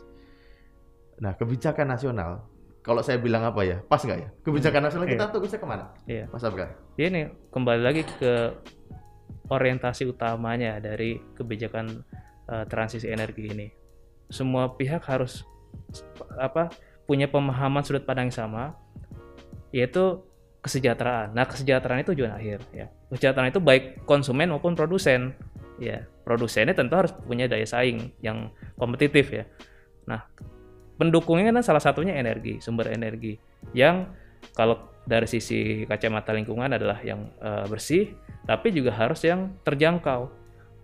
nah 1.19 1.35
kebijakan 1.35 1.87
nasional 1.89 2.47
kalau 2.81 3.03
saya 3.03 3.19
bilang 3.19 3.43
apa 3.43 3.63
ya 3.63 3.77
pas 3.81 4.01
nggak 4.01 4.19
ya 4.19 4.29
kebijakan 4.43 4.83
nasional 4.83 5.07
kita 5.07 5.25
Iya. 5.25 5.35
tuh 5.35 5.43
bisa 5.43 5.57
ke 5.57 5.67
mana 5.67 5.85
Iya. 6.05 6.25
mas 6.31 6.43
Abra 6.43 6.73
Ya 6.95 7.07
ini 7.07 7.27
kembali 7.51 7.83
lagi 7.83 8.03
ke 8.03 8.55
orientasi 9.49 10.05
utamanya 10.05 10.77
dari 10.79 11.17
kebijakan 11.33 12.05
uh, 12.47 12.65
transisi 12.67 13.07
energi 13.07 13.49
ini. 13.49 13.67
Semua 14.29 14.75
pihak 14.75 15.01
harus 15.07 15.47
apa 16.37 16.69
punya 17.07 17.25
pemahaman 17.25 17.81
sudut 17.81 18.05
pandang 18.05 18.29
yang 18.29 18.37
sama, 18.37 18.77
yaitu 19.71 20.21
kesejahteraan. 20.61 21.33
Nah, 21.33 21.49
kesejahteraan 21.49 22.03
itu 22.03 22.13
tujuan 22.13 22.35
akhir 22.35 22.61
ya. 22.75 22.93
Kesejahteraan 23.09 23.49
itu 23.49 23.63
baik 23.63 24.05
konsumen 24.05 24.53
maupun 24.53 24.77
produsen. 24.77 25.33
Ya, 25.79 26.11
produsennya 26.27 26.75
tentu 26.75 26.99
harus 26.99 27.15
punya 27.15 27.47
daya 27.47 27.63
saing 27.63 28.11
yang 28.19 28.51
kompetitif 28.75 29.31
ya. 29.31 29.47
Nah, 30.11 30.27
pendukungnya 30.99 31.55
kan 31.55 31.63
salah 31.63 31.83
satunya 31.83 32.19
energi, 32.19 32.59
sumber 32.59 32.91
energi 32.91 33.39
yang 33.73 34.11
kalau 34.59 34.91
dari 35.07 35.25
sisi 35.25 35.87
kacamata 35.87 36.35
lingkungan 36.35 36.69
adalah 36.75 36.99
yang 37.01 37.31
uh, 37.41 37.65
bersih, 37.71 38.13
tapi 38.45 38.75
juga 38.75 38.93
harus 38.93 39.23
yang 39.25 39.57
terjangkau 39.63 40.29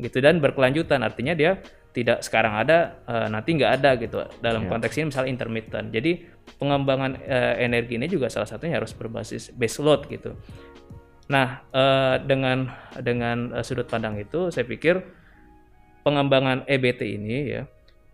gitu 0.01 0.19
dan 0.23 0.39
berkelanjutan. 0.39 1.03
Artinya 1.03 1.35
dia 1.37 1.61
tidak 1.95 2.27
sekarang 2.27 2.59
ada 2.59 2.99
uh, 3.07 3.31
nanti 3.31 3.55
nggak 3.55 3.73
ada 3.79 3.91
gitu 4.01 4.19
dalam 4.43 4.67
yeah. 4.67 4.71
konteks 4.71 4.95
ini 4.99 5.05
misalnya 5.11 5.31
intermittent. 5.31 5.89
Jadi 5.95 6.27
pengembangan 6.59 7.21
uh, 7.21 7.55
energi 7.59 7.95
ini 7.99 8.07
juga 8.11 8.27
salah 8.27 8.49
satunya 8.49 8.79
harus 8.79 8.91
berbasis 8.95 9.55
base 9.55 9.79
load 9.79 10.07
gitu. 10.11 10.35
Nah 11.29 11.65
uh, 11.73 12.21
dengan 12.21 12.69
dengan 13.01 13.53
uh, 13.57 13.65
sudut 13.65 13.89
pandang 13.89 14.21
itu 14.21 14.53
saya 14.53 14.69
pikir 14.69 15.01
pengembangan 16.05 16.69
EBT 16.69 17.01
ini 17.17 17.39
ya 17.49 17.63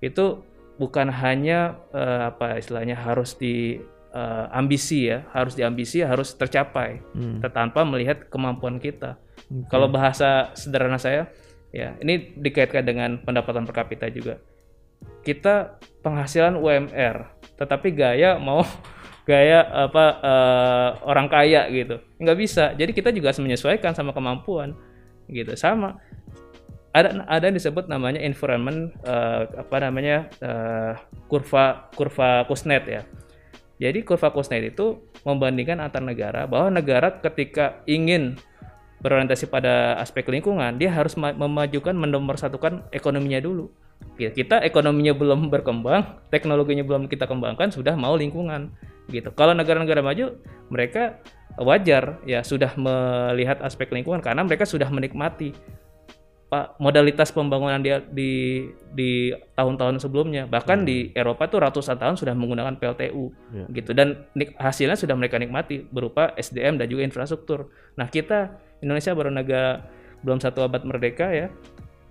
itu 0.01 0.41
bukan 0.81 1.13
hanya 1.13 1.77
uh, 1.93 2.33
apa 2.33 2.57
istilahnya 2.57 2.97
harus 2.97 3.37
di 3.37 3.77
uh, 4.15 4.47
ambisi 4.51 5.11
ya, 5.11 5.27
harus 5.37 5.53
diambisi 5.55 6.03
harus 6.03 6.35
tercapai 6.35 7.05
hmm. 7.15 7.45
tanpa 7.53 7.85
melihat 7.85 8.27
kemampuan 8.33 8.81
kita. 8.81 9.21
Okay. 9.37 9.69
Kalau 9.69 9.93
bahasa 9.93 10.55
sederhana 10.57 10.97
saya 10.97 11.29
ya, 11.75 11.95
ini 12.01 12.35
dikaitkan 12.39 12.87
dengan 12.87 13.11
pendapatan 13.21 13.67
per 13.67 13.75
kapita 13.85 14.07
juga. 14.09 14.39
Kita 15.25 15.81
penghasilan 16.05 16.57
UMR, 16.57 17.17
tetapi 17.57 17.89
gaya 17.93 18.37
mau 18.41 18.65
gaya 19.29 19.65
apa 19.69 20.05
uh, 20.21 20.91
orang 21.07 21.27
kaya 21.29 21.69
gitu. 21.73 22.01
Nggak 22.21 22.39
bisa. 22.39 22.65
Jadi 22.75 22.91
kita 22.93 23.11
juga 23.13 23.33
harus 23.33 23.43
menyesuaikan 23.43 23.93
sama 23.93 24.11
kemampuan 24.17 24.75
gitu. 25.31 25.55
Sama 25.55 26.01
ada 26.91 27.23
ada 27.31 27.45
yang 27.47 27.55
disebut 27.55 27.87
namanya 27.87 28.19
environment 28.19 28.91
uh, 29.07 29.47
apa 29.63 29.77
namanya 29.79 30.27
uh, 30.43 30.93
kurva 31.31 31.91
kurva 31.95 32.45
Kuznets 32.51 32.87
ya. 32.91 33.03
Jadi 33.81 34.03
kurva 34.03 34.35
Kuznets 34.35 34.75
itu 34.75 35.07
membandingkan 35.23 35.79
antar 35.79 36.03
negara 36.03 36.51
bahwa 36.51 36.75
negara 36.75 37.23
ketika 37.23 37.81
ingin 37.87 38.37
berorientasi 39.01 39.49
pada 39.49 39.97
aspek 39.97 40.29
lingkungan, 40.29 40.77
dia 40.77 40.93
harus 40.93 41.17
memajukan 41.17 41.97
menomorsatukan 41.97 42.85
ekonominya 42.93 43.41
dulu. 43.41 43.73
Kita 44.21 44.61
ekonominya 44.61 45.17
belum 45.17 45.49
berkembang, 45.49 46.29
teknologinya 46.29 46.85
belum 46.85 47.09
kita 47.09 47.25
kembangkan, 47.25 47.73
sudah 47.73 47.97
mau 47.97 48.13
lingkungan 48.13 48.69
gitu. 49.11 49.35
Kalau 49.35 49.53
negara-negara 49.53 50.01
maju, 50.01 50.39
mereka 50.71 51.19
wajar 51.59 52.23
ya 52.25 52.47
sudah 52.47 52.73
melihat 52.79 53.59
aspek 53.61 53.91
lingkungan 53.91 54.23
karena 54.23 54.47
mereka 54.47 54.63
sudah 54.65 54.87
menikmati 54.89 55.53
Pak 56.51 56.83
modalitas 56.83 57.31
pembangunan 57.31 57.79
dia 57.79 58.03
di 58.03 58.67
di 58.91 59.31
tahun-tahun 59.55 60.03
sebelumnya 60.03 60.51
bahkan 60.51 60.83
hmm. 60.83 60.87
di 60.87 60.99
Eropa 61.15 61.47
tuh 61.47 61.63
ratusan 61.63 61.95
tahun 61.95 62.19
sudah 62.19 62.35
menggunakan 62.35 62.75
PLTU 62.75 63.31
yeah. 63.55 63.69
gitu 63.71 63.95
dan 63.95 64.27
hasilnya 64.59 64.99
sudah 64.99 65.15
mereka 65.15 65.39
nikmati 65.39 65.87
berupa 65.87 66.35
SDM 66.35 66.75
dan 66.75 66.91
juga 66.91 67.07
infrastruktur. 67.07 67.71
Nah 67.95 68.11
kita 68.11 68.59
Indonesia 68.83 69.15
baru 69.15 69.31
negara 69.31 69.87
belum 70.27 70.43
satu 70.43 70.67
abad 70.67 70.83
merdeka 70.83 71.31
ya 71.31 71.55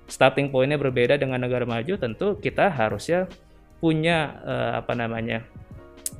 starting 0.07 0.55
pointnya 0.55 0.79
berbeda 0.79 1.19
dengan 1.19 1.43
negara 1.43 1.67
maju 1.67 1.99
tentu 1.99 2.39
kita 2.39 2.71
harusnya 2.71 3.27
punya 3.83 4.39
uh, 4.39 4.71
apa 4.79 4.95
namanya 4.95 5.43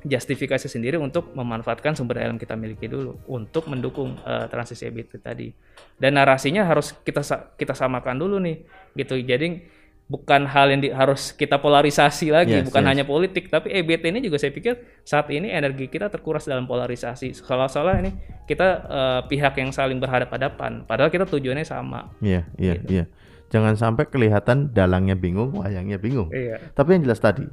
justifikasi 0.06 0.68
sendiri 0.72 0.96
untuk 0.96 1.36
memanfaatkan 1.36 1.96
sumber 1.96 2.20
daya 2.22 2.32
yang 2.32 2.40
kita 2.40 2.56
miliki 2.56 2.88
dulu 2.88 3.20
untuk 3.28 3.68
mendukung 3.68 4.16
uh, 4.24 4.48
transisi 4.48 4.88
EBT 4.88 5.20
tadi. 5.20 5.52
Dan 6.00 6.16
narasinya 6.16 6.64
harus 6.64 6.96
kita 7.04 7.22
kita 7.60 7.74
samakan 7.76 8.16
dulu 8.16 8.40
nih, 8.40 8.64
gitu. 8.96 9.20
Jadi 9.20 9.64
bukan 10.10 10.50
hal 10.50 10.74
yang 10.74 10.82
di, 10.82 10.90
harus 10.90 11.36
kita 11.36 11.62
polarisasi 11.62 12.34
lagi, 12.34 12.60
yes, 12.60 12.66
bukan 12.66 12.82
yes. 12.82 12.90
hanya 12.90 13.04
politik, 13.06 13.46
tapi 13.52 13.70
EBT 13.70 14.10
ini 14.10 14.26
juga 14.26 14.42
saya 14.42 14.50
pikir 14.50 15.04
saat 15.06 15.30
ini 15.30 15.54
energi 15.54 15.86
kita 15.86 16.10
terkuras 16.10 16.50
dalam 16.50 16.66
polarisasi. 16.66 17.36
Kalau 17.46 17.70
salah 17.70 18.00
ini 18.02 18.16
kita 18.50 18.68
uh, 18.90 19.22
pihak 19.30 19.54
yang 19.62 19.70
saling 19.70 20.02
berhadapan-hadapan, 20.02 20.88
padahal 20.90 21.14
kita 21.14 21.30
tujuannya 21.30 21.68
sama. 21.68 22.10
Iya, 22.24 22.48
iya, 22.58 22.74
gitu. 22.80 22.90
iya 22.90 23.06
jangan 23.50 23.74
sampai 23.76 24.06
kelihatan 24.08 24.72
dalangnya 24.72 25.18
bingung, 25.18 25.58
wayangnya 25.58 25.98
bingung. 25.98 26.30
Iya. 26.30 26.62
Tapi 26.78 26.96
yang 26.96 27.10
jelas 27.10 27.20
tadi, 27.20 27.46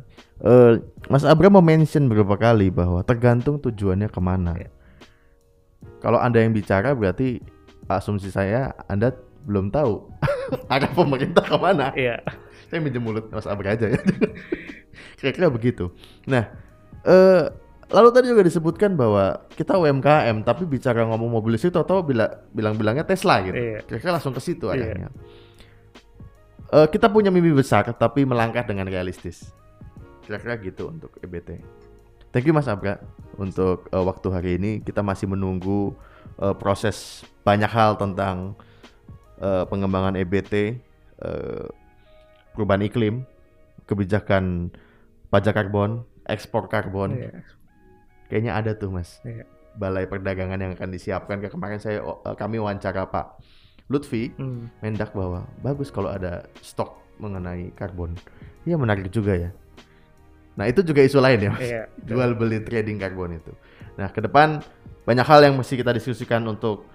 uh, 0.45 0.79
Mas 1.09 1.25
Abram 1.25 1.57
mau 1.57 1.65
mention 1.65 2.07
beberapa 2.07 2.37
kali 2.37 2.69
bahwa 2.69 3.01
tergantung 3.03 3.57
tujuannya 3.59 4.13
ke 4.13 4.21
mana. 4.21 4.53
Iya. 4.61 4.71
Kalau 6.05 6.21
anda 6.21 6.45
yang 6.45 6.53
bicara 6.53 6.93
berarti 6.93 7.41
asumsi 7.89 8.29
saya 8.29 8.77
anda 8.87 9.17
belum 9.49 9.73
tahu 9.73 10.05
arah 10.73 10.93
pemerintah 10.93 11.43
ke 11.43 11.57
mana. 11.57 11.91
Iya. 11.97 12.21
Saya 12.69 12.79
minjem 12.85 13.01
mulut 13.01 13.33
Mas 13.33 13.49
Abram 13.49 13.73
aja 13.73 13.89
ya. 13.89 14.01
Kira-kira 15.19 15.49
begitu. 15.49 15.95
Nah, 16.29 16.51
uh, 17.09 17.49
lalu 17.89 18.09
tadi 18.13 18.27
juga 18.29 18.43
disebutkan 18.45 18.99
bahwa 18.99 19.47
kita 19.55 19.79
UMKM 19.79 20.45
tapi 20.45 20.69
bicara 20.69 21.07
ngomong 21.09 21.41
mobil 21.41 21.57
listrik 21.57 21.73
atau 21.73 22.05
bilang-bilangnya 22.53 23.07
Tesla 23.09 23.41
gitu. 23.41 23.57
Iya. 23.57 23.81
Kira-kira 23.89 24.21
langsung 24.21 24.37
ke 24.37 24.43
situ 24.45 24.69
iya. 24.77 25.09
Uh, 26.73 26.87
kita 26.91 27.07
punya 27.11 27.31
mimpi 27.31 27.53
besar 27.55 27.87
tapi 27.95 28.27
melangkah 28.27 28.67
dengan 28.67 28.89
realistis. 28.89 29.51
Kira-kira 30.27 30.59
gitu 30.59 30.91
untuk 30.91 31.15
EBT. 31.23 31.63
Thank 32.35 32.51
you 32.51 32.55
Mas 32.55 32.67
Abra 32.67 32.99
untuk 33.39 33.87
uh, 33.95 34.05
waktu 34.05 34.29
hari 34.35 34.51
ini. 34.59 34.83
Kita 34.83 35.01
masih 35.01 35.31
menunggu 35.31 35.95
uh, 36.43 36.55
proses 36.57 37.23
banyak 37.47 37.71
hal 37.71 37.95
tentang 37.95 38.59
uh, 39.39 39.65
pengembangan 39.71 40.19
EBT, 40.19 40.83
uh, 41.23 41.71
perubahan 42.53 42.83
iklim, 42.83 43.23
kebijakan 43.87 44.75
pajak 45.31 45.55
karbon, 45.55 46.03
ekspor 46.27 46.67
karbon. 46.67 47.15
Yeah. 47.15 47.47
Kayaknya 48.27 48.53
ada 48.59 48.71
tuh 48.75 48.91
Mas. 48.91 49.23
Yeah. 49.23 49.47
Balai 49.77 50.09
Perdagangan 50.09 50.59
yang 50.59 50.73
akan 50.75 50.91
disiapkan. 50.91 51.39
Kemarin 51.47 51.79
saya 51.79 52.03
uh, 52.03 52.35
kami 52.35 52.59
wawancara 52.59 53.07
Pak 53.07 53.39
Lutfi 53.87 54.35
hmm. 54.35 54.83
mendak 54.83 55.15
bahwa 55.15 55.47
bagus 55.63 55.95
kalau 55.95 56.11
ada 56.11 56.47
stok 56.59 56.99
mengenai 57.23 57.71
karbon. 57.73 58.19
Iya 58.67 58.77
menarik 58.77 59.09
juga 59.15 59.39
ya. 59.39 59.51
Nah 60.57 60.67
itu 60.67 60.83
juga 60.83 61.05
isu 61.05 61.21
lain 61.23 61.39
ya 61.39 61.51
mas. 61.53 61.63
Iya, 61.63 61.83
Jual 62.09 62.35
beli 62.35 62.59
trading 62.65 62.99
karbon 62.99 63.39
itu. 63.39 63.53
Nah 63.95 64.11
ke 64.11 64.25
depan 64.25 64.65
banyak 65.07 65.27
hal 65.27 65.41
yang 65.47 65.55
mesti 65.55 65.79
kita 65.79 65.95
diskusikan 65.95 66.43
untuk 66.51 66.89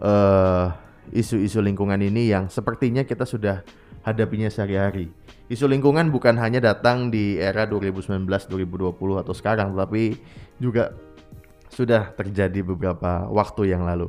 uh, 0.00 0.72
isu-isu 1.12 1.60
lingkungan 1.60 2.00
ini 2.00 2.32
yang 2.32 2.48
sepertinya 2.48 3.04
kita 3.04 3.28
sudah 3.28 3.60
hadapinya 4.06 4.48
sehari-hari. 4.48 5.12
Isu 5.48 5.68
lingkungan 5.68 6.08
bukan 6.12 6.36
hanya 6.40 6.60
datang 6.60 7.08
di 7.12 7.36
era 7.40 7.64
2019, 7.64 8.24
2020 8.24 8.96
atau 9.20 9.34
sekarang, 9.36 9.72
tapi 9.76 10.16
juga 10.60 10.92
sudah 11.72 12.12
terjadi 12.16 12.64
beberapa 12.64 13.28
waktu 13.28 13.72
yang 13.72 13.84
lalu. 13.84 14.08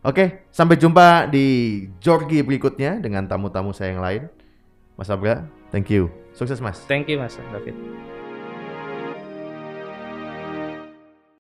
Oke, 0.00 0.48
sampai 0.48 0.80
jumpa 0.80 1.28
di 1.28 1.84
Jorgi 2.00 2.40
berikutnya 2.40 2.96
dengan 3.04 3.28
tamu-tamu 3.28 3.76
saya 3.76 3.92
yang 3.92 4.00
lain. 4.00 4.22
Mas 4.96 5.12
Abra, 5.12 5.44
thank 5.68 5.92
you. 5.92 6.08
Sukses 6.32 6.60
Mas. 6.64 6.80
Thank 6.88 7.12
you 7.12 7.20
Mas 7.20 7.36
David. 7.52 7.76